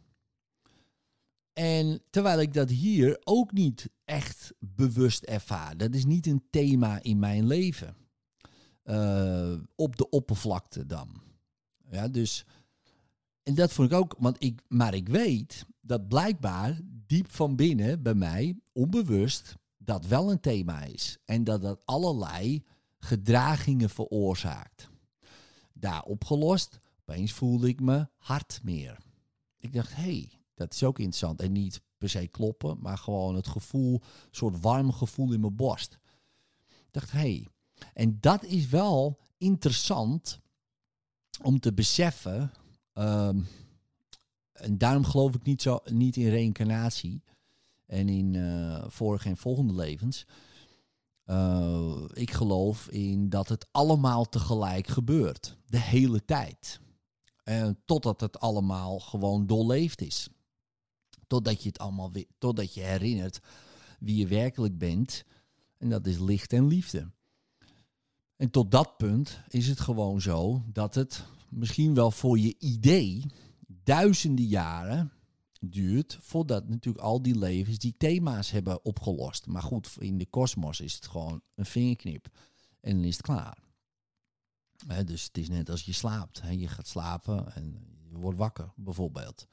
En 1.53 2.01
terwijl 2.09 2.39
ik 2.39 2.53
dat 2.53 2.69
hier 2.69 3.21
ook 3.23 3.51
niet 3.51 3.89
echt 4.05 4.53
bewust 4.59 5.23
ervaar. 5.23 5.77
Dat 5.77 5.95
is 5.95 6.05
niet 6.05 6.27
een 6.27 6.43
thema 6.49 7.03
in 7.03 7.19
mijn 7.19 7.47
leven. 7.47 7.95
Uh, 8.85 9.53
op 9.75 9.95
de 9.95 10.09
oppervlakte 10.09 10.85
dan. 10.85 11.21
Ja, 11.91 12.07
dus. 12.07 12.45
En 13.43 13.55
dat 13.55 13.73
vond 13.73 13.91
ik 13.91 13.97
ook, 13.97 14.15
want 14.19 14.43
ik, 14.43 14.61
maar 14.67 14.93
ik 14.93 15.09
weet 15.09 15.65
dat 15.81 16.07
blijkbaar 16.07 16.79
diep 16.83 17.31
van 17.31 17.55
binnen 17.55 18.01
bij 18.01 18.13
mij, 18.13 18.59
onbewust, 18.73 19.55
dat 19.77 20.05
wel 20.05 20.31
een 20.31 20.39
thema 20.39 20.83
is. 20.83 21.17
En 21.25 21.43
dat 21.43 21.61
dat 21.61 21.85
allerlei 21.85 22.63
gedragingen 23.03 23.89
veroorzaakt. 23.89 24.89
Daar 25.73 26.03
opgelost, 26.03 26.79
opeens 26.99 27.31
voelde 27.31 27.67
ik 27.67 27.81
me 27.81 28.07
hard 28.15 28.59
meer. 28.63 28.97
Ik 29.57 29.73
dacht, 29.73 29.95
hé, 29.95 30.01
hey, 30.01 30.31
dat 30.53 30.73
is 30.73 30.83
ook 30.83 30.97
interessant. 30.97 31.41
En 31.41 31.51
niet 31.51 31.81
per 31.97 32.09
se 32.09 32.27
kloppen, 32.27 32.77
maar 32.81 32.97
gewoon 32.97 33.35
het 33.35 33.47
gevoel, 33.47 33.93
een 33.93 34.27
soort 34.31 34.59
warm 34.59 34.91
gevoel 34.91 35.33
in 35.33 35.39
mijn 35.39 35.55
borst. 35.55 35.99
Ik 36.67 36.91
dacht, 36.91 37.11
hé. 37.11 37.19
Hey. 37.19 37.47
En 37.93 38.17
dat 38.19 38.43
is 38.43 38.67
wel 38.67 39.19
interessant 39.37 40.39
om 41.41 41.59
te 41.59 41.73
beseffen. 41.73 42.51
Ehm, 42.93 43.41
en 44.51 44.77
daarom 44.77 45.05
geloof 45.05 45.35
ik 45.35 45.43
niet, 45.43 45.61
zo, 45.61 45.79
niet 45.85 46.15
in 46.15 46.29
reïncarnatie 46.29 47.23
en 47.85 48.09
in 48.09 48.33
uh, 48.33 48.83
vorige 48.87 49.29
en 49.29 49.37
volgende 49.37 49.73
levens. 49.73 50.25
Uh, 51.25 52.03
ik 52.13 52.31
geloof 52.31 52.89
in 52.89 53.29
dat 53.29 53.49
het 53.49 53.67
allemaal 53.71 54.29
tegelijk 54.29 54.87
gebeurt, 54.87 55.57
de 55.65 55.79
hele 55.79 56.25
tijd. 56.25 56.79
En 57.43 57.79
totdat 57.85 58.21
het 58.21 58.39
allemaal 58.39 58.99
gewoon 58.99 59.47
doorleefd 59.47 60.01
is. 60.01 60.29
Totdat 61.27 61.61
je 61.61 61.67
het 61.67 61.79
allemaal 61.79 62.11
totdat 62.37 62.73
je 62.73 62.81
herinnert 62.81 63.39
wie 63.99 64.15
je 64.15 64.27
werkelijk 64.27 64.77
bent. 64.77 65.23
En 65.77 65.89
dat 65.89 66.07
is 66.07 66.19
licht 66.19 66.53
en 66.53 66.67
liefde. 66.67 67.11
En 68.35 68.49
tot 68.49 68.71
dat 68.71 68.97
punt 68.97 69.39
is 69.47 69.67
het 69.67 69.79
gewoon 69.79 70.21
zo 70.21 70.63
dat 70.73 70.95
het 70.95 71.25
misschien 71.49 71.93
wel 71.93 72.11
voor 72.11 72.39
je 72.39 72.55
idee 72.59 73.25
duizenden 73.83 74.45
jaren 74.45 75.11
duurt 75.69 76.17
voordat 76.21 76.69
natuurlijk 76.69 77.03
al 77.03 77.21
die 77.21 77.37
levens 77.37 77.77
die 77.77 77.95
thema's 77.97 78.51
hebben 78.51 78.85
opgelost. 78.85 79.47
Maar 79.47 79.61
goed, 79.61 79.95
in 79.99 80.17
de 80.17 80.25
kosmos 80.25 80.81
is 80.81 80.95
het 80.95 81.07
gewoon 81.07 81.41
een 81.55 81.65
vingerknip 81.65 82.27
en 82.79 82.95
dan 82.95 83.03
is 83.03 83.17
het 83.17 83.25
klaar. 83.25 83.57
dus 85.05 85.23
het 85.23 85.37
is 85.37 85.49
net 85.49 85.69
als 85.69 85.81
je 85.81 85.93
slaapt. 85.93 86.41
je 86.49 86.67
gaat 86.67 86.87
slapen 86.87 87.55
en 87.55 87.77
je 88.09 88.17
wordt 88.17 88.37
wakker 88.37 88.71
bijvoorbeeld. 88.75 89.47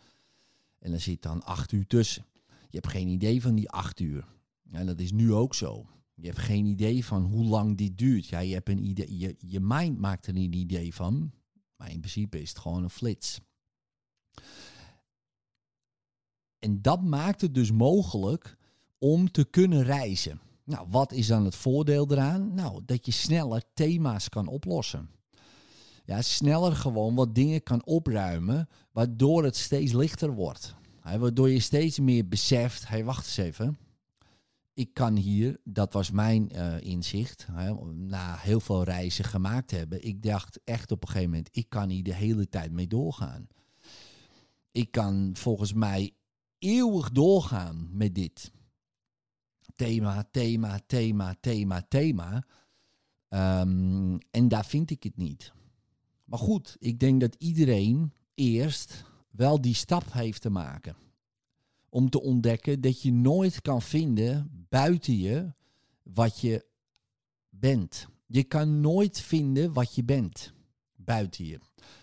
En 0.79 0.93
er 0.93 1.01
zit 1.01 1.23
dan 1.23 1.43
acht 1.43 1.73
uur 1.73 1.87
tussen. 1.87 2.27
Je 2.47 2.79
hebt 2.79 2.89
geen 2.89 3.09
idee 3.09 3.43
van 3.43 3.55
die 3.55 3.71
acht 3.71 4.01
uur. 4.01 4.27
En 4.71 4.87
dat 4.87 5.01
is 5.01 5.13
nu 5.13 5.33
ook 5.33 5.55
zo. 5.55 5.87
Je 6.15 6.27
hebt 6.27 6.39
geen 6.39 6.67
idee 6.67 7.05
van 7.05 7.23
hoe 7.23 7.45
lang 7.45 7.77
dit 7.77 7.99
duurt. 7.99 8.27
Ja, 8.27 8.39
je, 8.39 8.55
hebt 8.55 8.69
een 8.69 8.85
idee, 8.85 9.19
je, 9.19 9.35
je 9.39 9.61
mind 9.61 9.99
maakt 9.99 10.27
er 10.27 10.37
een 10.37 10.53
idee 10.53 10.95
van. 10.95 11.33
Maar 11.77 11.91
in 11.91 11.99
principe 11.99 12.41
is 12.41 12.49
het 12.49 12.59
gewoon 12.59 12.83
een 12.83 12.91
flits. 12.91 13.41
En 16.61 16.83
dat 16.83 17.03
maakt 17.03 17.41
het 17.41 17.55
dus 17.55 17.73
mogelijk 17.73 18.57
om 18.99 19.31
te 19.31 19.45
kunnen 19.45 19.83
reizen. 19.83 20.41
Nou, 20.65 20.87
wat 20.91 21.13
is 21.13 21.27
dan 21.27 21.45
het 21.45 21.57
voordeel 21.57 22.11
eraan? 22.11 22.55
Nou, 22.55 22.83
dat 22.85 23.07
je 23.07 23.13
sneller 23.13 23.63
thema's 23.75 24.29
kan 24.29 24.47
oplossen 24.47 25.09
ja, 26.11 26.23
sneller 26.23 26.77
gewoon 26.77 27.15
wat 27.15 27.35
dingen 27.35 27.63
kan 27.63 27.85
opruimen, 27.85 28.69
waardoor 28.93 29.45
het 29.45 29.57
steeds 29.57 29.93
lichter 29.93 30.33
wordt. 30.33 30.75
waardoor 31.03 31.51
je 31.51 31.61
steeds 31.61 31.99
meer 31.99 32.29
beseft, 32.29 32.89
hey, 32.89 33.05
wacht 33.05 33.27
eens 33.27 33.37
even, 33.37 33.79
ik 34.75 34.95
kan 34.95 35.17
hier, 35.17 35.61
dat 35.65 35.93
was 35.93 36.11
mijn 36.11 36.51
uh, 36.55 36.81
inzicht, 36.81 37.47
na 37.93 38.37
heel 38.37 38.61
veel 38.61 38.85
reizen 38.85 39.25
gemaakt 39.25 39.71
hebben, 39.71 40.05
ik 40.05 40.23
dacht 40.23 40.61
echt 40.65 40.91
op 40.91 41.03
een 41.03 41.09
gegeven 41.09 41.31
moment, 41.31 41.49
ik 41.53 41.69
kan 41.69 41.89
hier 41.89 42.03
de 42.03 42.15
hele 42.15 42.49
tijd 42.49 42.73
mee 42.73 42.87
doorgaan. 42.87 43.47
Ik 44.73 44.91
kan 44.91 45.31
volgens 45.33 45.73
mij 45.73 46.13
eeuwig 46.61 47.11
doorgaan 47.11 47.89
met 47.93 48.15
dit. 48.15 48.53
Thema, 49.77 50.29
thema, 50.31 50.81
thema, 50.87 51.35
thema, 51.41 51.83
thema. 51.89 52.45
Um, 53.29 54.19
en 54.31 54.49
daar 54.49 54.65
vind 54.65 54.91
ik 54.91 55.03
het 55.03 55.17
niet. 55.17 55.53
Maar 56.25 56.39
goed, 56.39 56.77
ik 56.79 57.01
denk 57.01 57.21
dat 57.21 57.35
iedereen 57.39 58.13
eerst 58.35 59.05
wel 59.31 59.61
die 59.61 59.75
stap 59.75 60.13
heeft 60.13 60.43
te 60.43 60.51
maken. 60.51 60.97
Om 61.89 62.11
te 62.11 62.21
ontdekken 62.21 62.81
dat 62.81 63.03
je 63.03 63.13
nooit 63.13 63.61
kan 63.61 63.83
vinden 63.83 64.67
buiten 64.69 65.19
je 65.19 65.53
wat 66.03 66.41
je 66.41 66.67
bent. 67.49 68.09
Je 68.27 68.45
kan 68.45 68.81
nooit 68.81 69.21
vinden 69.21 69.73
wat 69.73 69.95
je 69.95 70.05
bent 70.05 70.53
buiten 70.97 71.45
je. 71.45 71.59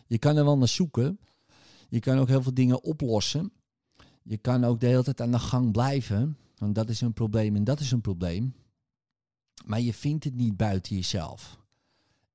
Je 0.07 0.17
kan 0.17 0.37
er 0.37 0.43
wel 0.43 0.57
naar 0.57 0.67
zoeken. 0.67 1.19
Je 1.89 1.99
kan 1.99 2.17
ook 2.17 2.27
heel 2.27 2.43
veel 2.43 2.53
dingen 2.53 2.83
oplossen. 2.83 3.51
Je 4.27 4.37
kan 4.37 4.63
ook 4.63 4.79
de 4.79 4.87
hele 4.87 5.03
tijd 5.03 5.21
aan 5.21 5.31
de 5.31 5.39
gang 5.39 5.71
blijven. 5.71 6.37
Want 6.57 6.75
dat 6.75 6.89
is 6.89 7.01
een 7.01 7.13
probleem 7.13 7.55
en 7.55 7.63
dat 7.63 7.79
is 7.79 7.91
een 7.91 8.01
probleem. 8.01 8.53
Maar 9.65 9.81
je 9.81 9.93
vindt 9.93 10.23
het 10.23 10.35
niet 10.35 10.57
buiten 10.57 10.95
jezelf. 10.95 11.59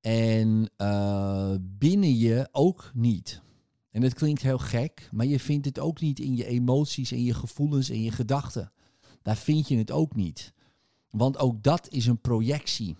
En 0.00 0.70
uh, 0.78 1.54
binnen 1.60 2.16
je 2.16 2.48
ook 2.52 2.90
niet. 2.94 3.42
En 3.90 4.00
dat 4.00 4.14
klinkt 4.14 4.42
heel 4.42 4.58
gek, 4.58 5.08
maar 5.12 5.26
je 5.26 5.40
vindt 5.40 5.66
het 5.66 5.78
ook 5.78 6.00
niet 6.00 6.20
in 6.20 6.36
je 6.36 6.46
emoties 6.46 7.12
en 7.12 7.22
je 7.22 7.34
gevoelens 7.34 7.90
en 7.90 8.02
je 8.02 8.10
gedachten. 8.10 8.72
Daar 9.22 9.36
vind 9.36 9.68
je 9.68 9.76
het 9.76 9.90
ook 9.90 10.14
niet. 10.14 10.52
Want 11.10 11.38
ook 11.38 11.62
dat 11.62 11.88
is 11.88 12.06
een 12.06 12.20
projectie. 12.20 12.96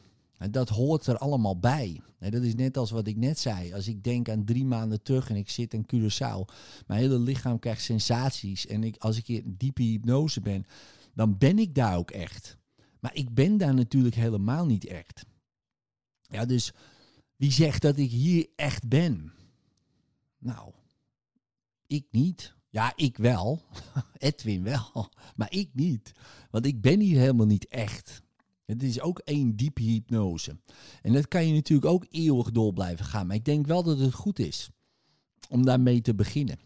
Dat 0.51 0.69
hoort 0.69 1.07
er 1.07 1.19
allemaal 1.19 1.59
bij. 1.59 2.01
dat 2.19 2.43
is 2.43 2.55
net 2.55 2.77
als 2.77 2.91
wat 2.91 3.07
ik 3.07 3.17
net 3.17 3.39
zei. 3.39 3.75
Als 3.75 3.89
ik 3.89 4.05
denk 4.05 4.29
aan 4.29 4.45
drie 4.45 4.65
maanden 4.65 5.03
terug 5.03 5.31
en 5.31 5.37
ik 5.37 5.51
zit 5.51 5.75
in 5.75 5.87
Curaçao. 5.95 6.53
Mijn 6.87 7.01
hele 7.01 7.19
lichaam 7.19 7.59
krijgt 7.59 7.83
sensaties. 7.83 8.67
En 8.67 8.85
ik, 8.85 8.97
als 8.97 9.17
ik 9.17 9.29
in 9.29 9.55
diepe 9.59 9.83
hypnose 9.83 10.41
ben, 10.41 10.67
dan 11.15 11.39
ben 11.39 11.59
ik 11.59 11.75
daar 11.75 11.97
ook 11.97 12.11
echt. 12.11 12.57
Maar 13.01 13.15
ik 13.15 13.35
ben 13.35 13.57
daar 13.57 13.75
natuurlijk 13.75 14.15
helemaal 14.15 14.67
niet 14.67 14.87
echt. 14.87 15.25
Ja, 16.23 16.45
dus 16.45 16.73
wie 17.37 17.53
zegt 17.53 17.83
dat 17.83 17.99
ik 17.99 18.11
hier 18.11 18.49
echt 18.57 18.89
ben? 18.89 19.33
Nou, 20.39 20.73
ik 21.87 22.07
niet. 22.11 22.55
Ja, 22.71 22.93
ik 22.97 23.17
wel. 23.17 23.63
Edwin 24.19 24.63
wel. 24.63 25.09
Maar 25.37 25.53
ik 25.53 25.71
niet. 25.73 26.13
Want 26.51 26.67
ik 26.67 26.81
ben 26.81 27.01
hier 27.01 27.19
helemaal 27.19 27.47
niet 27.47 27.67
echt. 27.67 28.23
Het 28.65 28.83
is 28.83 29.01
ook 29.01 29.19
één 29.19 29.57
diepe 29.57 29.83
hypnose. 29.83 30.57
En 31.03 31.13
dat 31.13 31.29
kan 31.29 31.47
je 31.47 31.55
natuurlijk 31.55 31.93
ook 31.93 32.07
eeuwig 32.11 32.51
door 32.51 32.73
blijven 32.73 33.05
gaan. 33.05 33.27
Maar 33.27 33.37
ik 33.37 33.45
denk 33.45 33.67
wel 33.67 33.83
dat 33.83 33.99
het 33.99 34.15
goed 34.15 34.39
is 34.39 34.71
om 35.49 35.65
daarmee 35.65 36.01
te 36.01 36.15
beginnen. 36.15 36.59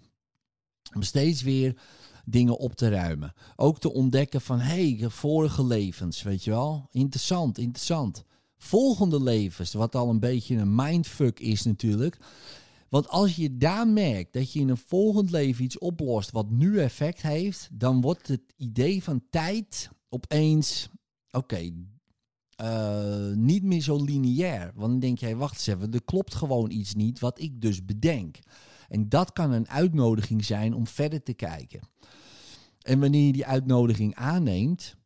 Om 0.95 1.03
steeds 1.03 1.43
weer 1.43 1.77
dingen 2.25 2.59
op 2.59 2.75
te 2.75 2.89
ruimen. 2.89 3.33
Ook 3.57 3.79
te 3.79 3.93
ontdekken 3.93 4.41
van, 4.41 4.59
hé, 4.59 4.97
hey, 4.97 5.11
vorige 5.11 5.65
levens, 5.65 6.23
weet 6.23 6.45
je 6.45 6.51
wel. 6.51 6.89
Interessant, 6.91 7.59
interessant. 7.59 8.25
Volgende 8.59 9.23
levens, 9.23 9.73
wat 9.73 9.95
al 9.95 10.11
een 10.11 10.21
beetje 10.21 10.57
een 10.57 10.75
mindfuck 10.75 11.41
is 11.41 11.63
natuurlijk. 11.63 12.19
Want 12.89 13.09
als 13.09 13.37
je 13.37 13.57
daar 13.57 13.89
merkt 13.89 14.33
dat 14.33 14.53
je 14.53 14.61
in 14.61 14.69
een 14.69 14.77
volgend 14.77 15.31
leven 15.31 15.65
iets 15.65 15.79
oplost 15.79 16.31
wat 16.31 16.51
nu 16.51 16.81
effect 16.81 17.23
heeft, 17.23 17.69
dan 17.73 18.01
wordt 18.01 18.29
het 18.29 18.43
idee 18.57 19.03
van 19.03 19.23
tijd 19.31 19.91
opeens, 20.09 20.89
oké, 21.37 21.73
eh, 22.57 23.31
niet 23.35 23.63
meer 23.63 23.81
zo 23.81 24.05
lineair. 24.05 24.73
Want 24.75 24.91
dan 24.91 25.01
denk 25.01 25.19
jij, 25.19 25.37
wacht 25.37 25.55
eens 25.55 25.67
even, 25.67 25.93
er 25.93 26.05
klopt 26.05 26.35
gewoon 26.35 26.71
iets 26.71 26.95
niet 26.95 27.19
wat 27.19 27.41
ik 27.41 27.61
dus 27.61 27.85
bedenk. 27.85 28.39
En 28.89 29.09
dat 29.09 29.33
kan 29.33 29.53
een 29.53 29.69
uitnodiging 29.69 30.45
zijn 30.45 30.75
om 30.75 30.87
verder 30.87 31.23
te 31.23 31.35
kijken. 31.35 31.81
En 32.83 33.01
wanneer 33.01 33.27
je 33.27 33.33
die 33.33 33.47
uitnodiging 33.47 34.15
aanneemt 34.15 34.97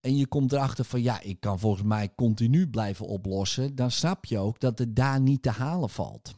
en 0.00 0.16
je 0.16 0.26
komt 0.26 0.52
erachter 0.52 0.84
van 0.84 1.02
ja, 1.02 1.20
ik 1.20 1.40
kan 1.40 1.58
volgens 1.58 1.82
mij 1.82 2.14
continu 2.14 2.68
blijven 2.68 3.06
oplossen, 3.06 3.74
dan 3.74 3.90
snap 3.90 4.24
je 4.24 4.38
ook 4.38 4.60
dat 4.60 4.78
het 4.78 4.96
daar 4.96 5.20
niet 5.20 5.42
te 5.42 5.50
halen 5.50 5.90
valt. 5.90 6.34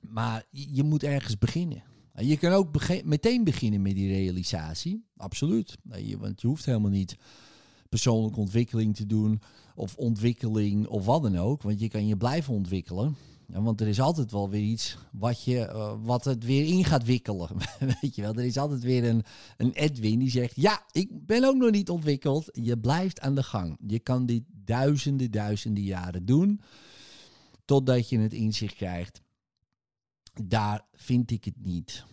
Maar 0.00 0.44
je 0.50 0.82
moet 0.82 1.02
ergens 1.02 1.38
beginnen. 1.38 1.82
Je 2.14 2.36
kan 2.36 2.52
ook 2.52 2.88
meteen 3.04 3.44
beginnen 3.44 3.82
met 3.82 3.94
die 3.94 4.08
realisatie. 4.08 5.06
Absoluut. 5.16 5.76
Want 6.18 6.40
je 6.40 6.46
hoeft 6.46 6.64
helemaal 6.64 6.90
niet 6.90 7.16
persoonlijke 7.88 8.40
ontwikkeling 8.40 8.96
te 8.96 9.06
doen. 9.06 9.40
Of 9.74 9.96
ontwikkeling 9.96 10.86
of 10.86 11.04
wat 11.04 11.22
dan 11.22 11.38
ook. 11.38 11.62
Want 11.62 11.80
je 11.80 11.88
kan 11.88 12.06
je 12.06 12.16
blijven 12.16 12.54
ontwikkelen. 12.54 13.16
Ja, 13.46 13.62
want 13.62 13.80
er 13.80 13.88
is 13.88 14.00
altijd 14.00 14.32
wel 14.32 14.50
weer 14.50 14.62
iets 14.62 14.98
wat, 15.12 15.44
je, 15.44 15.70
uh, 15.72 15.92
wat 16.02 16.24
het 16.24 16.44
weer 16.44 16.66
in 16.66 16.84
gaat 16.84 17.04
wikkelen. 17.04 17.48
Weet 18.00 18.14
je 18.14 18.22
wel, 18.22 18.34
er 18.34 18.44
is 18.44 18.56
altijd 18.56 18.82
weer 18.82 19.04
een, 19.04 19.24
een 19.56 19.72
Edwin 19.72 20.18
die 20.18 20.30
zegt: 20.30 20.56
Ja, 20.56 20.82
ik 20.90 21.26
ben 21.26 21.44
ook 21.44 21.56
nog 21.56 21.70
niet 21.70 21.90
ontwikkeld. 21.90 22.48
Je 22.52 22.78
blijft 22.78 23.20
aan 23.20 23.34
de 23.34 23.42
gang. 23.42 23.76
Je 23.86 23.98
kan 23.98 24.26
dit 24.26 24.42
duizenden, 24.48 25.30
duizenden 25.30 25.82
jaren 25.82 26.26
doen. 26.26 26.60
Totdat 27.64 28.08
je 28.08 28.18
het 28.18 28.32
inzicht 28.32 28.74
krijgt 28.74 29.24
daar 30.44 30.86
vind 30.92 31.30
ik 31.30 31.44
het 31.44 31.64
niet. 31.64 32.04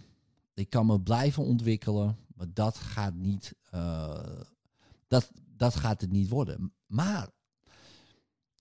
Ik 0.53 0.69
kan 0.69 0.85
me 0.85 1.01
blijven 1.01 1.43
ontwikkelen, 1.43 2.17
maar 2.35 2.47
dat 2.53 2.77
gaat 2.77 3.13
niet, 3.13 3.55
uh, 3.73 4.19
dat, 5.07 5.31
dat 5.57 5.75
gaat 5.75 6.01
het 6.01 6.11
niet 6.11 6.29
worden. 6.29 6.73
Maar, 6.85 7.29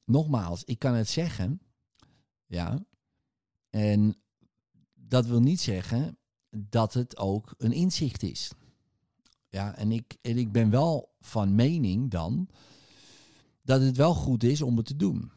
nogmaals, 0.04 0.64
ik 0.64 0.78
kan 0.78 0.94
het 0.94 1.08
zeggen, 1.08 1.60
ja, 2.46 2.84
en 3.70 4.16
dat 4.94 5.26
wil 5.26 5.40
niet 5.40 5.60
zeggen 5.60 6.18
dat 6.50 6.94
het 6.94 7.16
ook 7.16 7.54
een 7.58 7.72
inzicht 7.72 8.22
is. 8.22 8.52
Ja, 9.48 9.76
en 9.76 9.92
ik, 9.92 10.16
en 10.20 10.36
ik 10.36 10.52
ben 10.52 10.70
wel 10.70 11.14
van 11.20 11.54
mening 11.54 12.10
dan 12.10 12.48
dat 13.62 13.80
het 13.80 13.96
wel 13.96 14.14
goed 14.14 14.42
is 14.42 14.62
om 14.62 14.76
het 14.76 14.86
te 14.86 14.96
doen. 14.96 15.30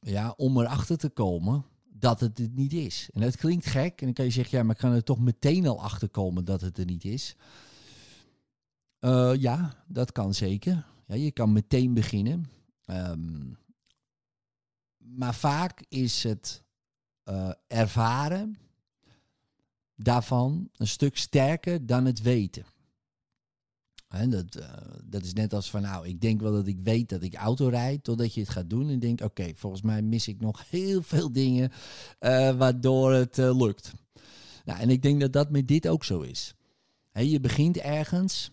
Ja, 0.00 0.34
om 0.36 0.60
erachter 0.60 0.98
te 0.98 1.08
komen 1.08 1.64
dat 1.84 2.20
het 2.20 2.38
het 2.38 2.54
niet 2.54 2.72
is. 2.72 3.10
En 3.12 3.20
dat 3.20 3.36
klinkt 3.36 3.66
gek. 3.66 4.00
En 4.00 4.06
dan 4.06 4.14
kan 4.14 4.24
je 4.24 4.30
zeggen, 4.30 4.58
ja, 4.58 4.64
maar 4.64 4.76
kan 4.76 4.92
er 4.92 5.04
toch 5.04 5.18
meteen 5.18 5.66
al 5.66 5.82
achter 5.82 6.08
komen 6.08 6.44
dat 6.44 6.60
het 6.60 6.78
er 6.78 6.84
niet 6.84 7.04
is? 7.04 7.36
Uh, 9.06 9.32
ja, 9.34 9.84
dat 9.88 10.12
kan 10.12 10.34
zeker. 10.34 10.86
Ja, 11.06 11.14
je 11.14 11.30
kan 11.30 11.52
meteen 11.52 11.94
beginnen. 11.94 12.50
Um, 12.86 13.58
maar 14.96 15.34
vaak 15.34 15.84
is 15.88 16.22
het 16.22 16.62
uh, 17.24 17.50
ervaren 17.66 18.58
daarvan 19.94 20.68
een 20.76 20.86
stuk 20.86 21.16
sterker 21.16 21.86
dan 21.86 22.04
het 22.04 22.22
weten. 22.22 22.64
En 24.08 24.30
dat, 24.30 24.56
uh, 24.56 24.72
dat 25.04 25.24
is 25.24 25.32
net 25.32 25.52
als 25.52 25.70
van, 25.70 25.82
nou, 25.82 26.06
ik 26.06 26.20
denk 26.20 26.40
wel 26.40 26.52
dat 26.52 26.66
ik 26.66 26.80
weet 26.80 27.08
dat 27.08 27.22
ik 27.22 27.34
auto 27.34 27.68
rijd, 27.68 28.04
totdat 28.04 28.34
je 28.34 28.40
het 28.40 28.50
gaat 28.50 28.70
doen 28.70 28.88
en 28.88 28.98
denkt, 28.98 29.22
oké, 29.22 29.52
volgens 29.54 29.82
mij 29.82 30.02
mis 30.02 30.28
ik 30.28 30.40
nog 30.40 30.70
heel 30.70 31.02
veel 31.02 31.32
dingen 31.32 31.72
waardoor 32.58 33.12
het 33.12 33.36
lukt. 33.36 33.92
Nou, 34.64 34.80
en 34.80 34.90
ik 34.90 35.02
denk 35.02 35.20
dat 35.20 35.32
dat 35.32 35.50
met 35.50 35.68
dit 35.68 35.88
ook 35.88 36.04
zo 36.04 36.20
is. 36.20 36.54
Je 37.12 37.40
begint 37.40 37.76
ergens, 37.76 38.50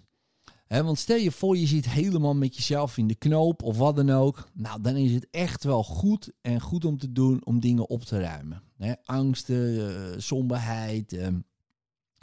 want 0.67 0.99
stel 0.99 1.17
je 1.17 1.31
voor 1.31 1.57
je 1.57 1.67
zit 1.67 1.89
helemaal 1.89 2.35
met 2.35 2.55
jezelf 2.55 2.97
in 2.97 3.07
de 3.07 3.15
knoop 3.15 3.63
of 3.63 3.77
wat 3.77 3.95
dan 3.95 4.09
ook. 4.09 4.47
Nou, 4.53 4.81
dan 4.81 4.95
is 4.95 5.11
het 5.11 5.27
echt 5.31 5.63
wel 5.63 5.83
goed 5.83 6.31
en 6.41 6.61
goed 6.61 6.85
om 6.85 6.97
te 6.97 7.11
doen 7.11 7.45
om 7.45 7.59
dingen 7.59 7.89
op 7.89 8.03
te 8.03 8.19
ruimen. 8.19 8.61
He, 8.77 8.93
angsten, 9.05 10.21
somberheid, 10.21 11.13
ehm, 11.13 11.39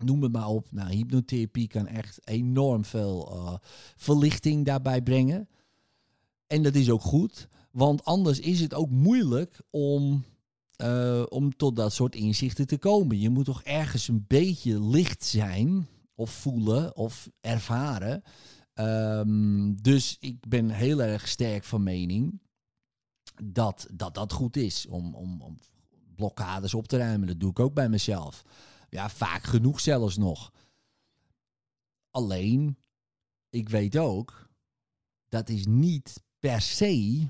Noem 0.05 0.23
het 0.23 0.33
maar 0.33 0.49
op. 0.49 0.73
Nou, 0.73 0.93
hypnotherapie 0.93 1.69
kan 1.69 1.87
echt 1.87 2.21
enorm 2.25 2.85
veel 2.85 3.33
uh, 3.33 3.55
verlichting 3.97 4.65
daarbij 4.65 5.03
brengen. 5.03 5.49
En 6.47 6.63
dat 6.63 6.75
is 6.75 6.91
ook 6.91 7.03
goed, 7.03 7.49
want 7.71 8.05
anders 8.05 8.41
is 8.41 8.61
het 8.61 8.75
ook 8.75 8.91
moeilijk 8.91 9.61
om, 9.71 10.25
uh, 10.83 11.23
om 11.29 11.57
tot 11.57 11.77
dat 11.77 11.93
soort 11.93 12.15
inzichten 12.15 12.67
te 12.67 12.79
komen. 12.79 13.19
Je 13.19 13.31
moet 13.31 13.45
toch 13.45 13.63
ergens 13.63 14.09
een 14.09 14.25
beetje 14.29 14.85
licht 14.85 15.25
zijn, 15.25 15.89
of 16.21 16.31
voelen, 16.31 16.97
of 16.97 17.31
ervaren. 17.41 18.23
Um, 18.75 19.83
dus 19.83 20.17
ik 20.19 20.49
ben 20.49 20.71
heel 20.71 21.03
erg 21.03 21.29
sterk 21.29 21.65
van 21.65 21.83
mening 21.83 22.41
dat 23.45 23.87
dat, 23.93 24.15
dat 24.15 24.33
goed 24.33 24.57
is 24.57 24.87
om, 24.87 25.15
om, 25.15 25.43
om 25.43 25.59
blokkades 26.15 26.75
op 26.75 26.89
te 26.89 26.97
ruimen. 26.97 27.29
Dat 27.29 27.41
doe 27.41 27.51
ik 27.51 27.59
ook 27.59 27.75
bij 27.75 27.89
mezelf. 27.89 28.43
Ja, 28.89 29.11
vaak 29.11 29.43
genoeg 29.43 29.81
zelfs 29.81 30.17
nog. 30.17 30.53
Alleen, 32.11 32.79
ik 33.51 33.69
weet 33.69 33.97
ook, 33.97 34.49
dat 35.29 35.49
is 35.49 35.67
niet 35.67 36.23
per 36.39 36.61
se 36.61 37.27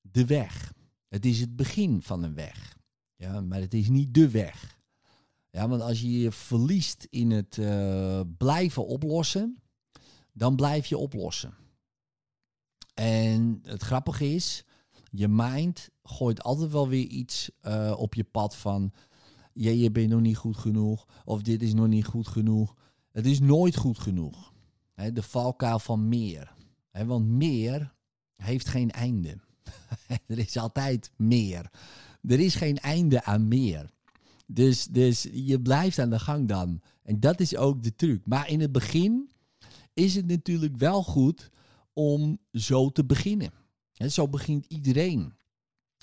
de 0.00 0.26
weg. 0.26 0.72
Het 1.08 1.24
is 1.24 1.40
het 1.40 1.56
begin 1.56 2.02
van 2.02 2.22
een 2.22 2.34
weg. 2.34 2.76
Ja, 3.16 3.40
maar 3.40 3.60
het 3.60 3.74
is 3.74 3.88
niet 3.88 4.14
de 4.14 4.30
weg. 4.30 4.75
Ja, 5.56 5.68
want 5.68 5.82
als 5.82 6.00
je 6.00 6.18
je 6.18 6.32
verliest 6.32 7.06
in 7.10 7.30
het 7.30 7.56
uh, 7.56 8.20
blijven 8.36 8.86
oplossen, 8.86 9.62
dan 10.32 10.56
blijf 10.56 10.86
je 10.86 10.98
oplossen. 10.98 11.54
En 12.94 13.60
het 13.62 13.82
grappige 13.82 14.34
is, 14.34 14.64
je 15.10 15.28
mind 15.28 15.90
gooit 16.02 16.42
altijd 16.42 16.70
wel 16.70 16.88
weer 16.88 17.06
iets 17.06 17.50
uh, 17.62 17.94
op 17.98 18.14
je 18.14 18.24
pad 18.24 18.56
van 18.56 18.92
ja, 19.52 19.70
je 19.70 19.90
bent 19.90 20.08
nog 20.08 20.20
niet 20.20 20.36
goed 20.36 20.56
genoeg. 20.56 21.06
Of 21.24 21.42
dit 21.42 21.62
is 21.62 21.74
nog 21.74 21.88
niet 21.88 22.06
goed 22.06 22.28
genoeg. 22.28 22.74
Het 23.12 23.26
is 23.26 23.40
nooit 23.40 23.76
goed 23.76 23.98
genoeg. 23.98 24.52
de 24.94 25.22
valkuil 25.22 25.78
van 25.78 26.08
meer. 26.08 26.54
want 26.90 27.26
meer 27.28 27.94
heeft 28.36 28.68
geen 28.68 28.90
einde. 28.90 29.38
er 30.26 30.38
is 30.38 30.56
altijd 30.56 31.10
meer. 31.16 31.70
Er 32.22 32.40
is 32.40 32.54
geen 32.54 32.78
einde 32.78 33.24
aan 33.24 33.48
meer. 33.48 33.94
Dus, 34.46 34.86
dus 34.86 35.28
je 35.32 35.60
blijft 35.60 35.98
aan 35.98 36.10
de 36.10 36.18
gang 36.18 36.48
dan. 36.48 36.80
En 37.02 37.20
dat 37.20 37.40
is 37.40 37.56
ook 37.56 37.82
de 37.82 37.94
truc. 37.94 38.26
Maar 38.26 38.48
in 38.48 38.60
het 38.60 38.72
begin 38.72 39.30
is 39.94 40.14
het 40.14 40.26
natuurlijk 40.26 40.76
wel 40.76 41.02
goed 41.02 41.50
om 41.92 42.38
zo 42.52 42.90
te 42.90 43.04
beginnen. 43.04 43.50
En 43.96 44.12
zo 44.12 44.28
begint 44.28 44.64
iedereen. 44.68 45.32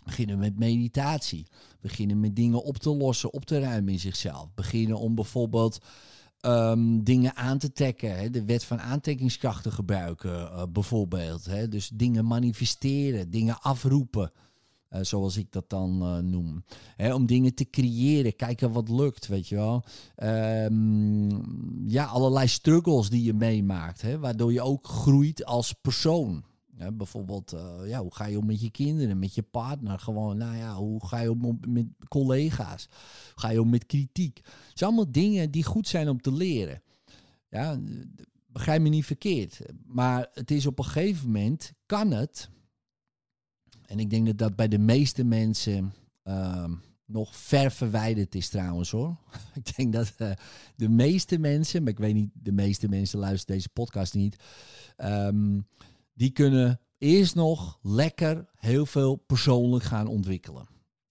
Beginnen 0.04 0.40
met 0.40 0.60
meditatie. 0.60 1.48
Beginnen 1.82 2.20
met 2.20 2.36
dingen 2.36 2.64
op 2.64 2.78
te 2.78 2.90
lossen, 2.90 3.34
op 3.34 3.46
te 3.46 3.60
ruimen 3.60 3.94
in 3.94 4.00
zichzelf. 4.00 4.54
Beginnen 4.54 5.00
om 5.00 5.16
bijvoorbeeld 5.16 5.80
um, 6.42 7.04
dingen 7.04 7.36
aan 7.36 7.58
te 7.58 7.72
trekken. 7.72 8.32
De 8.32 8.46
wet 8.46 8.64
van 8.64 8.80
aantrekkingskracht 8.80 9.64
te 9.64 9.72
gebruiken, 9.72 10.32
uh, 10.32 10.64
bijvoorbeeld. 10.70 11.72
Dus 11.72 11.90
dingen 11.94 12.26
manifesteren, 12.26 13.30
dingen 13.30 13.62
afroepen. 13.62 14.32
Eh, 14.94 15.04
zoals 15.04 15.38
ik 15.38 15.52
dat 15.52 15.70
dan 15.70 16.02
eh, 16.02 16.18
noem. 16.18 16.64
Om 17.14 17.26
dingen 17.26 17.54
te 17.54 17.70
creëren, 17.70 18.36
kijken 18.36 18.72
wat 18.72 18.90
lukt, 18.90 19.28
weet 19.28 19.48
je 19.48 19.56
wel. 19.56 19.84
Ehm, 20.16 21.30
ja, 21.90 22.06
allerlei 22.06 22.48
struggles 22.48 23.10
die 23.10 23.24
je 23.24 23.34
meemaakt, 23.34 24.02
hè, 24.02 24.20
waardoor 24.20 24.54
je 24.54 24.62
ook 24.62 24.88
groeit 24.88 25.46
als 25.46 25.74
persoon. 25.74 26.44
Bijvoorbeeld, 26.94 27.54
eh, 27.54 27.76
ja, 27.86 28.02
hoe 28.02 28.16
ga 28.16 28.26
je 28.26 28.38
om 28.38 28.46
met 28.46 28.62
je 28.62 28.72
kinderen, 28.72 29.20
met 29.20 29.36
je 29.36 29.44
partner? 29.44 30.00
Gewoon, 30.00 30.38
nou 30.38 30.56
ja, 30.58 30.76
hoe 30.76 31.08
ga 31.08 31.20
je 31.20 31.32
om 31.32 31.60
met 31.68 31.86
collega's? 32.08 32.88
Hoe 33.34 33.42
ga 33.42 33.50
je 33.50 33.62
om 33.62 33.70
met 33.70 33.86
kritiek? 33.86 34.38
Het 34.44 34.78
zijn 34.78 34.90
allemaal 34.90 35.12
dingen 35.12 35.52
die 35.52 35.64
goed 35.64 35.88
zijn 35.88 36.10
om 36.10 36.22
te 36.22 36.34
leren. 36.34 36.82
Ja, 37.50 37.80
begrijp 38.48 38.82
me 38.82 38.90
niet 38.90 39.06
verkeerd. 39.06 39.60
Maar 39.86 40.30
het 40.34 40.52
is 40.52 40.66
op 40.66 40.80
een 40.80 40.86
gegeven 40.86 41.26
moment, 41.26 41.74
kan 41.86 42.12
het 42.12 42.50
en 43.94 44.00
ik 44.00 44.10
denk 44.10 44.26
dat 44.26 44.38
dat 44.38 44.56
bij 44.56 44.68
de 44.68 44.78
meeste 44.78 45.24
mensen 45.24 45.94
ehm, 46.24 46.74
nog 47.06 47.36
ver 47.36 47.72
verwijderd 47.72 48.36
is 48.36 48.50
trouwens 48.50 48.92
hoor. 48.92 49.18
ik 49.64 49.76
denk 49.76 49.94
dat 49.94 50.14
uh, 50.18 50.32
de 50.76 50.90
meeste 50.90 51.38
mensen, 51.38 51.84
maar 51.84 51.92
ik 51.92 51.98
weet 51.98 52.14
niet, 52.14 52.32
de 52.34 52.52
meeste 52.52 52.88
mensen 52.88 53.20
luisteren 53.20 53.56
deze 53.56 53.70
podcast 53.70 54.14
niet. 54.14 54.36
Ehm, 54.96 55.60
die 56.14 56.30
kunnen 56.30 56.80
eerst 56.98 57.36
nog 57.36 57.80
lekker 57.82 58.50
heel 58.56 58.86
veel 58.86 59.16
persoonlijk 59.16 59.84
gaan 59.84 60.08
ontwikkelen. 60.08 60.68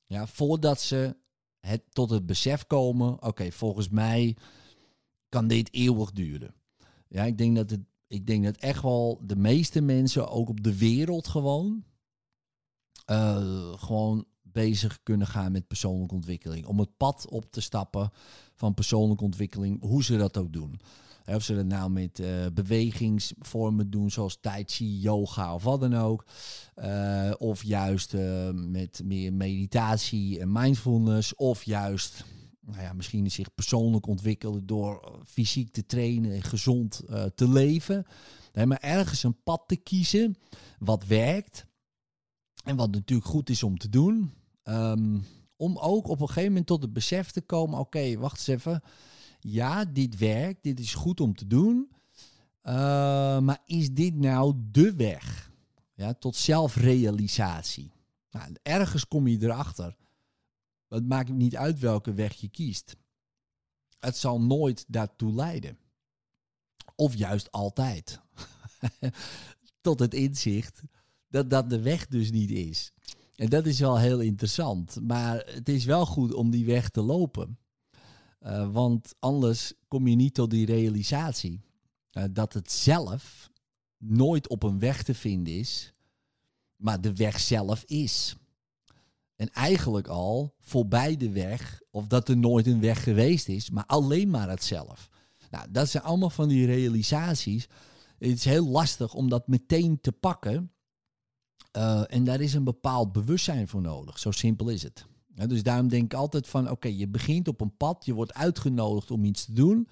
Ja, 0.07 0.27
voordat 0.27 0.81
ze 0.81 1.16
het, 1.61 1.83
tot 1.88 2.11
het 2.11 2.27
besef 2.27 2.66
komen, 2.66 3.23
oké, 3.23 3.53
volgens 3.53 3.88
mij 3.88 4.37
kan 5.29 5.47
dit 5.47 5.75
eeuwig 5.75 6.12
duren. 6.12 6.55
Ja, 7.09 7.25
ik 7.25 7.38
denk 7.38 7.57
dat 7.57 7.71
het, 7.71 7.81
ik 8.07 8.27
denk 8.27 8.45
dat 8.45 8.57
echt 8.57 8.83
wel 8.83 9.21
de 9.25 9.37
meeste 9.37 9.81
mensen 9.81 10.29
ook 10.29 10.49
op 10.49 10.62
de 10.62 10.79
wereld 10.79 11.29
gewoon 11.29 11.85
uh, 13.07 13.73
gewoon 13.77 14.25
bezig 14.43 15.03
kunnen 15.03 15.27
gaan 15.27 15.53
met 15.53 15.67
persoonlijke 15.67 16.15
ontwikkeling. 16.15 16.67
Om 16.67 16.79
het 16.79 16.97
pad 16.97 17.27
op 17.29 17.51
te 17.51 17.61
stappen 17.61 18.11
van 18.55 18.75
persoonlijke 18.75 19.25
ontwikkeling, 19.25 19.81
hoe 19.81 20.05
ze 20.05 20.17
dat 20.17 20.37
ook 20.37 20.53
doen. 20.53 20.81
Of 21.27 21.43
ze 21.43 21.55
dat 21.55 21.67
nou 21.67 21.91
met 21.91 22.19
uh, 22.19 22.47
bewegingsvormen 22.55 23.91
doen, 23.91 24.11
zoals 24.11 24.38
tai 24.41 24.65
chi, 24.67 25.01
yoga 25.01 25.55
of 25.55 25.62
wat 25.62 25.81
dan 25.81 25.95
ook. 25.95 26.25
Uh, 26.77 27.33
of 27.38 27.62
juist 27.62 28.15
met 28.53 29.01
meer 29.05 29.33
meditatie 29.33 30.41
en 30.41 30.53
mindfulness. 30.53 31.35
Of 31.35 31.62
juist, 31.62 32.25
nou 32.61 32.83
ja, 32.83 32.93
misschien 32.93 33.31
zich 33.31 33.55
persoonlijk 33.55 34.07
ontwikkelen 34.07 34.67
door 34.67 35.21
fysiek 35.27 35.73
te 35.73 35.87
trainen 35.87 36.33
en 36.33 36.43
gezond 36.43 37.03
te 37.35 37.49
leven. 37.49 38.07
maar 38.65 38.81
ergens 38.81 39.23
een 39.23 39.43
pad 39.43 39.62
te 39.67 39.77
kiezen 39.77 40.37
wat 40.79 41.07
werkt 41.07 41.67
en 42.62 42.77
wat 42.77 42.90
natuurlijk 42.90 43.29
goed 43.29 43.51
is 43.51 43.62
om 43.62 43.79
te 43.79 43.88
doen. 43.88 44.33
Um, 44.64 45.25
om 45.57 45.79
ook 45.79 46.09
op 46.09 46.20
een 46.20 46.27
gegeven 46.27 46.48
moment 46.48 46.66
tot 46.66 46.83
het 46.83 46.92
besef 46.92 47.31
te 47.31 47.40
komen: 47.40 47.79
oké, 47.79 48.16
wacht 48.16 48.37
eens 48.37 48.46
even. 48.46 48.83
Ja, 49.40 49.85
dit 49.85 50.18
werkt, 50.18 50.62
dit 50.62 50.81
is 50.81 50.94
goed 50.94 51.20
om 51.20 51.35
te 51.35 51.46
doen. 51.46 51.90
Uh, 52.62 52.72
maar 53.38 53.62
is 53.66 53.92
dit 53.92 54.14
nou 54.14 54.55
de 54.70 54.94
weg 54.94 55.51
ja, 55.94 56.14
tot 56.14 56.37
zelfrealisatie? 56.37 57.92
Nou, 58.31 58.53
ergens 58.62 59.09
kom 59.09 59.27
je 59.27 59.42
erachter. 59.42 59.96
Het 60.88 61.09
maakt 61.09 61.31
niet 61.31 61.57
uit 61.57 61.79
welke 61.79 62.12
weg 62.12 62.35
je 62.35 62.48
kiest. 62.48 62.96
Het 63.98 64.16
zal 64.16 64.40
nooit 64.40 64.85
daartoe 64.88 65.33
leiden. 65.33 65.79
Of 66.94 67.14
juist 67.14 67.53
altijd. 67.53 68.20
tot 69.81 69.98
het 69.98 70.14
inzicht 70.14 70.83
dat 71.33 71.51
dat 71.51 71.71
de 71.71 71.81
weg 71.81 72.07
dus 72.07 72.31
niet 72.31 72.51
is. 72.51 72.92
En 73.37 73.49
dat 73.49 73.66
is 73.66 73.81
wel 73.81 73.99
heel 73.99 74.21
interessant. 74.21 74.99
Maar 75.01 75.37
het 75.47 75.68
is 75.68 75.85
wel 75.85 76.07
goed 76.07 76.35
om 76.35 76.51
die 76.51 76.64
weg 76.64 76.88
te 76.88 77.03
lopen. 77.03 77.59
Uh, 78.42 78.73
want 78.73 79.14
anders 79.18 79.73
kom 79.88 80.07
je 80.07 80.16
niet 80.16 80.35
tot 80.35 80.51
die 80.51 80.66
realisatie 80.66 81.61
uh, 82.12 82.25
dat 82.31 82.53
het 82.53 82.73
zelf 82.73 83.51
nooit 83.97 84.49
op 84.49 84.62
een 84.62 84.79
weg 84.79 85.03
te 85.03 85.14
vinden 85.14 85.55
is, 85.55 85.92
maar 86.77 87.01
de 87.01 87.14
weg 87.14 87.40
zelf 87.40 87.83
is. 87.83 88.37
En 89.37 89.51
eigenlijk 89.51 90.09
al 90.09 90.55
voorbij 90.61 91.16
de 91.16 91.31
weg, 91.31 91.81
of 91.90 92.07
dat 92.07 92.29
er 92.29 92.37
nooit 92.37 92.66
een 92.66 92.81
weg 92.81 93.03
geweest 93.03 93.49
is, 93.49 93.71
maar 93.71 93.87
alleen 93.87 94.31
maar 94.31 94.49
het 94.49 94.64
zelf. 94.64 95.09
Nou, 95.51 95.66
dat 95.71 95.88
zijn 95.88 96.03
allemaal 96.03 96.31
van 96.31 96.49
die 96.49 96.66
realisaties. 96.66 97.68
Het 98.18 98.31
is 98.31 98.45
heel 98.45 98.66
lastig 98.66 99.14
om 99.14 99.29
dat 99.29 99.49
meteen 99.49 100.01
te 100.01 100.12
pakken. 100.12 100.71
Uh, 101.76 102.02
en 102.06 102.24
daar 102.24 102.40
is 102.40 102.54
een 102.54 102.64
bepaald 102.64 103.12
bewustzijn 103.12 103.68
voor 103.68 103.80
nodig. 103.80 104.18
Zo 104.18 104.30
simpel 104.30 104.68
is 104.68 104.82
het. 104.82 105.06
Dus 105.46 105.62
daarom 105.62 105.88
denk 105.88 106.04
ik 106.04 106.14
altijd 106.14 106.48
van, 106.48 106.70
oké, 106.70 106.88
je 106.88 107.08
begint 107.08 107.48
op 107.48 107.61
een 107.61 107.76
pad, 107.76 108.04
je 108.04 108.14
wordt 108.14 108.35
uitgenodigd 108.35 109.11
om 109.11 109.24
iets 109.24 109.44
te 109.44 109.52
doen. 109.52 109.88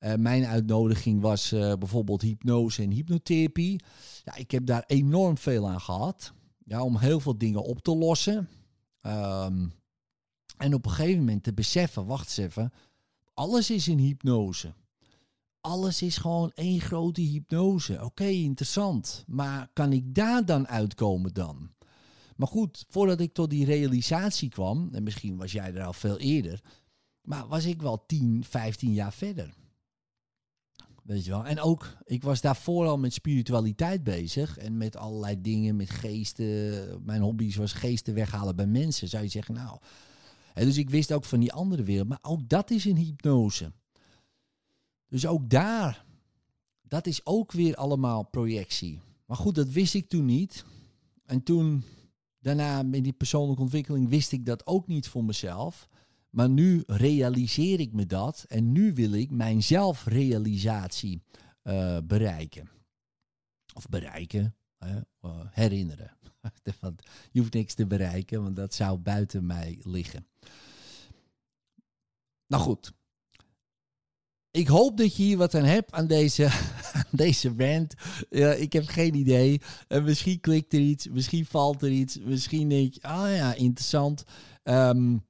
Uh, 0.00 0.14
mijn 0.14 0.44
uitnodiging 0.44 1.20
was 1.20 1.52
uh, 1.52 1.74
bijvoorbeeld 1.74 2.22
hypnose 2.22 2.82
en 2.82 2.90
hypnotherapie. 2.90 3.80
Ja, 4.24 4.34
ik 4.34 4.50
heb 4.50 4.66
daar 4.66 4.84
enorm 4.86 5.38
veel 5.38 5.68
aan 5.68 5.80
gehad. 5.80 6.32
Ja, 6.64 6.82
om 6.82 6.96
heel 6.96 7.20
veel 7.20 7.38
dingen 7.38 7.62
op 7.62 7.82
te 7.82 7.96
lossen. 7.96 8.48
Um, 9.02 9.72
en 10.56 10.74
op 10.74 10.84
een 10.84 10.90
gegeven 10.90 11.18
moment 11.18 11.42
te 11.42 11.52
beseffen, 11.52 12.06
wacht 12.06 12.26
eens 12.26 12.36
even, 12.36 12.72
alles 13.34 13.70
is 13.70 13.88
in 13.88 13.98
hypnose 13.98 14.74
alles 15.62 16.02
is 16.02 16.16
gewoon 16.16 16.50
één 16.54 16.80
grote 16.80 17.20
hypnose. 17.20 18.04
Oké, 18.04 18.24
interessant. 18.24 19.24
Maar 19.26 19.70
kan 19.72 19.92
ik 19.92 20.14
daar 20.14 20.44
dan 20.44 20.68
uitkomen 20.68 21.34
dan? 21.34 21.70
Maar 22.36 22.48
goed, 22.48 22.84
voordat 22.88 23.20
ik 23.20 23.32
tot 23.32 23.50
die 23.50 23.64
realisatie 23.64 24.48
kwam, 24.48 24.88
en 24.92 25.02
misschien 25.02 25.36
was 25.36 25.52
jij 25.52 25.74
er 25.74 25.84
al 25.84 25.92
veel 25.92 26.18
eerder, 26.18 26.62
maar 27.22 27.48
was 27.48 27.64
ik 27.64 27.82
wel 27.82 28.06
10, 28.06 28.44
15 28.48 28.92
jaar 28.92 29.12
verder. 29.12 29.54
Weet 31.02 31.24
je 31.24 31.30
wel? 31.30 31.44
En 31.44 31.60
ook, 31.60 31.96
ik 32.04 32.22
was 32.22 32.40
daarvoor 32.40 32.86
al 32.86 32.98
met 32.98 33.12
spiritualiteit 33.12 34.04
bezig 34.04 34.58
en 34.58 34.76
met 34.76 34.96
allerlei 34.96 35.40
dingen, 35.40 35.76
met 35.76 35.90
geesten. 35.90 37.00
Mijn 37.04 37.20
hobby's 37.20 37.56
was 37.56 37.72
geesten 37.72 38.14
weghalen 38.14 38.56
bij 38.56 38.66
mensen, 38.66 39.08
zou 39.08 39.22
je 39.22 39.28
zeggen. 39.28 39.54
Nou, 39.54 39.78
en 40.54 40.64
dus 40.64 40.76
ik 40.76 40.90
wist 40.90 41.12
ook 41.12 41.24
van 41.24 41.40
die 41.40 41.52
andere 41.52 41.82
wereld, 41.82 42.08
maar 42.08 42.18
ook 42.22 42.48
dat 42.48 42.70
is 42.70 42.84
een 42.84 42.96
hypnose. 42.96 43.72
Dus 45.12 45.26
ook 45.26 45.50
daar, 45.50 46.04
dat 46.82 47.06
is 47.06 47.26
ook 47.26 47.52
weer 47.52 47.76
allemaal 47.76 48.22
projectie. 48.22 49.00
Maar 49.26 49.36
goed, 49.36 49.54
dat 49.54 49.68
wist 49.68 49.94
ik 49.94 50.08
toen 50.08 50.24
niet. 50.24 50.64
En 51.24 51.42
toen, 51.42 51.84
daarna 52.38 52.82
met 52.82 53.04
die 53.04 53.12
persoonlijke 53.12 53.62
ontwikkeling, 53.62 54.08
wist 54.08 54.32
ik 54.32 54.46
dat 54.46 54.66
ook 54.66 54.86
niet 54.86 55.08
voor 55.08 55.24
mezelf. 55.24 55.88
Maar 56.30 56.48
nu 56.48 56.82
realiseer 56.86 57.80
ik 57.80 57.92
me 57.92 58.06
dat 58.06 58.44
en 58.48 58.72
nu 58.72 58.94
wil 58.94 59.12
ik 59.12 59.30
mijn 59.30 59.62
zelfrealisatie 59.62 61.22
uh, 61.62 61.98
bereiken. 62.04 62.70
Of 63.74 63.88
bereiken, 63.88 64.56
uh, 64.84 65.40
herinneren. 65.50 66.16
want 66.80 67.02
je 67.30 67.40
hoeft 67.40 67.54
niks 67.54 67.74
te 67.74 67.86
bereiken, 67.86 68.42
want 68.42 68.56
dat 68.56 68.74
zou 68.74 68.98
buiten 68.98 69.46
mij 69.46 69.78
liggen. 69.82 70.26
Nou 72.46 72.62
goed, 72.62 72.92
ik 74.52 74.68
hoop 74.68 74.96
dat 74.96 75.16
je 75.16 75.22
hier 75.22 75.36
wat 75.36 75.54
aan 75.54 75.64
hebt 75.64 75.92
aan 75.92 76.06
deze, 76.06 76.48
deze 77.10 77.52
rant. 77.56 77.94
Ja, 78.30 78.52
ik 78.52 78.72
heb 78.72 78.86
geen 78.86 79.14
idee. 79.14 79.60
Uh, 79.88 80.04
misschien 80.04 80.40
klikt 80.40 80.72
er 80.72 80.80
iets, 80.80 81.08
misschien 81.08 81.46
valt 81.46 81.82
er 81.82 81.90
iets. 81.90 82.18
Misschien 82.18 82.68
denk 82.68 82.94
ah 83.00 83.36
ja, 83.36 83.54
interessant. 83.54 84.24
Um, 84.64 85.24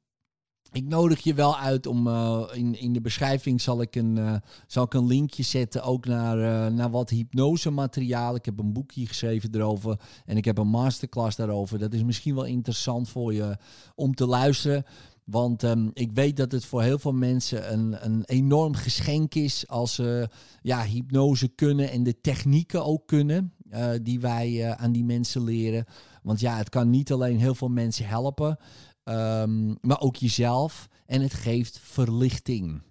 ik 0.72 0.84
nodig 0.84 1.20
je 1.20 1.34
wel 1.34 1.58
uit 1.58 1.86
om 1.86 2.06
uh, 2.06 2.42
in, 2.52 2.78
in 2.78 2.92
de 2.92 3.00
beschrijving 3.00 3.60
zal 3.60 3.80
ik 3.80 3.94
een, 3.94 4.16
uh, 4.16 4.34
zal 4.66 4.84
ik 4.84 4.94
een 4.94 5.06
linkje 5.06 5.42
zetten 5.42 5.82
ook 5.82 6.06
naar, 6.06 6.72
naar 6.72 6.90
wat 6.90 7.10
hypnose 7.10 7.70
materiaal. 7.70 8.34
Ik 8.34 8.44
heb 8.44 8.58
een 8.58 8.72
boekje 8.72 9.06
geschreven 9.06 9.54
erover 9.54 10.00
en 10.24 10.36
ik 10.36 10.44
heb 10.44 10.58
een 10.58 10.68
masterclass 10.68 11.36
daarover. 11.36 11.78
Dat 11.78 11.92
is 11.92 12.04
misschien 12.04 12.34
wel 12.34 12.44
interessant 12.44 13.08
voor 13.08 13.34
je 13.34 13.56
om 13.94 14.14
te 14.14 14.26
luisteren. 14.26 14.84
Want 15.24 15.62
um, 15.62 15.90
ik 15.92 16.12
weet 16.12 16.36
dat 16.36 16.52
het 16.52 16.64
voor 16.64 16.82
heel 16.82 16.98
veel 16.98 17.12
mensen 17.12 17.72
een, 17.72 18.04
een 18.04 18.24
enorm 18.24 18.74
geschenk 18.74 19.34
is 19.34 19.68
als 19.68 19.94
ze 19.94 20.28
ja, 20.62 20.84
hypnose 20.84 21.48
kunnen 21.48 21.90
en 21.90 22.02
de 22.02 22.20
technieken 22.20 22.84
ook 22.84 23.06
kunnen 23.06 23.52
uh, 23.70 23.90
die 24.02 24.20
wij 24.20 24.50
uh, 24.50 24.70
aan 24.70 24.92
die 24.92 25.04
mensen 25.04 25.44
leren. 25.44 25.84
Want 26.22 26.40
ja, 26.40 26.56
het 26.56 26.68
kan 26.68 26.90
niet 26.90 27.12
alleen 27.12 27.38
heel 27.38 27.54
veel 27.54 27.68
mensen 27.68 28.06
helpen, 28.06 28.58
um, 29.04 29.78
maar 29.80 30.00
ook 30.00 30.16
jezelf. 30.16 30.88
En 31.06 31.20
het 31.20 31.34
geeft 31.34 31.78
verlichting. 31.78 32.82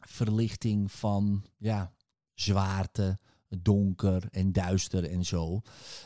Verlichting 0.00 0.92
van 0.92 1.44
ja, 1.58 1.92
zwaarte, 2.34 3.18
donker 3.48 4.28
en 4.30 4.52
duister 4.52 5.10
en 5.10 5.24
zo. 5.24 5.60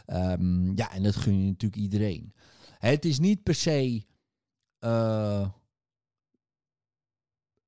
Um, 0.07 0.77
ja, 0.77 0.93
en 0.93 1.03
dat 1.03 1.17
gun 1.17 1.41
je 1.41 1.47
natuurlijk 1.47 1.83
iedereen. 1.83 2.35
Het 2.79 3.05
is 3.05 3.19
niet 3.19 3.43
per 3.43 3.55
se 3.55 4.05
uh, 4.85 5.49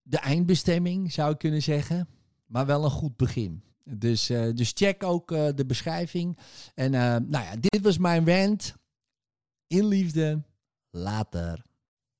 de 0.02 0.18
eindbestemming, 0.18 1.12
zou 1.12 1.32
ik 1.32 1.38
kunnen 1.38 1.62
zeggen. 1.62 2.08
Maar 2.46 2.66
wel 2.66 2.84
een 2.84 2.90
goed 2.90 3.16
begin. 3.16 3.62
Dus, 3.84 4.30
uh, 4.30 4.54
dus 4.54 4.72
check 4.74 5.02
ook 5.02 5.30
uh, 5.30 5.48
de 5.54 5.66
beschrijving. 5.66 6.38
En 6.74 6.90
nou 6.90 7.44
ja, 7.44 7.56
dit 7.56 7.80
was 7.82 7.98
mijn 7.98 8.28
rant. 8.28 8.74
In 9.66 9.86
liefde. 9.86 10.42
Later. 10.90 11.64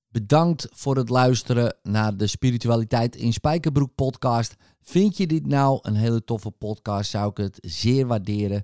Bedankt 0.08 0.66
voor 0.70 0.96
het 0.96 1.08
luisteren 1.08 1.76
naar 1.82 2.16
de 2.16 2.26
Spiritualiteit 2.26 3.16
in 3.16 3.32
Spijkerbroek 3.32 3.94
podcast. 3.94 4.54
Vind 4.82 5.16
je 5.16 5.26
dit 5.26 5.46
nou 5.46 5.78
een 5.82 5.94
hele 5.94 6.24
toffe 6.24 6.50
podcast, 6.50 7.10
zou 7.10 7.30
ik 7.30 7.36
het 7.36 7.58
zeer 7.60 8.06
waarderen 8.06 8.62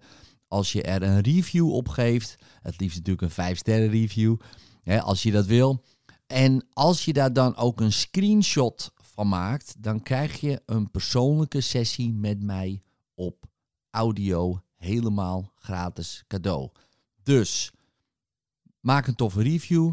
als 0.48 0.72
je 0.72 0.82
er 0.82 1.02
een 1.02 1.20
review 1.20 1.72
op 1.72 1.88
geeft. 1.88 2.34
Het 2.62 2.80
liefst 2.80 2.96
natuurlijk 2.96 3.22
een 3.22 3.30
5 3.30 3.58
sterren 3.58 3.90
review, 3.90 4.36
hè, 4.82 5.00
als 5.00 5.22
je 5.22 5.30
dat 5.30 5.46
wil. 5.46 5.84
En 6.32 6.66
als 6.72 7.04
je 7.04 7.12
daar 7.12 7.32
dan 7.32 7.56
ook 7.56 7.80
een 7.80 7.92
screenshot 7.92 8.92
van 8.94 9.28
maakt, 9.28 9.82
dan 9.82 10.02
krijg 10.02 10.40
je 10.40 10.62
een 10.66 10.90
persoonlijke 10.90 11.60
sessie 11.60 12.12
met 12.12 12.42
mij 12.42 12.82
op 13.14 13.44
audio 13.90 14.62
helemaal 14.76 15.52
gratis 15.54 16.24
cadeau. 16.26 16.70
Dus 17.22 17.72
maak 18.80 19.06
een 19.06 19.14
toffe 19.14 19.42
review. 19.42 19.92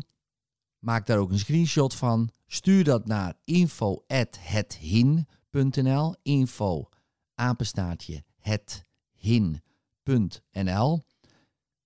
Maak 0.79 1.05
daar 1.05 1.17
ook 1.17 1.31
een 1.31 1.39
screenshot 1.39 1.95
van. 1.95 2.29
Stuur 2.47 2.83
dat 2.83 3.05
naar 3.05 3.33
info@hethin.nl. 3.43 6.15
Info 6.21 6.89
apenstaartje 7.35 8.23
hethin.nl. 8.39 11.03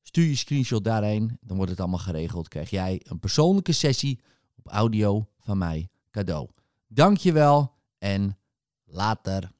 Stuur 0.01 0.25
je 0.25 0.35
screenshot 0.35 0.83
daarheen, 0.83 1.37
dan 1.41 1.55
wordt 1.55 1.71
het 1.71 1.79
allemaal 1.79 1.99
geregeld. 1.99 2.47
Krijg 2.47 2.69
jij 2.69 3.01
een 3.03 3.19
persoonlijke 3.19 3.71
sessie 3.71 4.19
op 4.63 4.71
audio 4.71 5.27
van 5.39 5.57
mij 5.57 5.89
cadeau. 6.11 6.49
Dankjewel 6.87 7.73
en 7.97 8.37
later. 8.83 9.51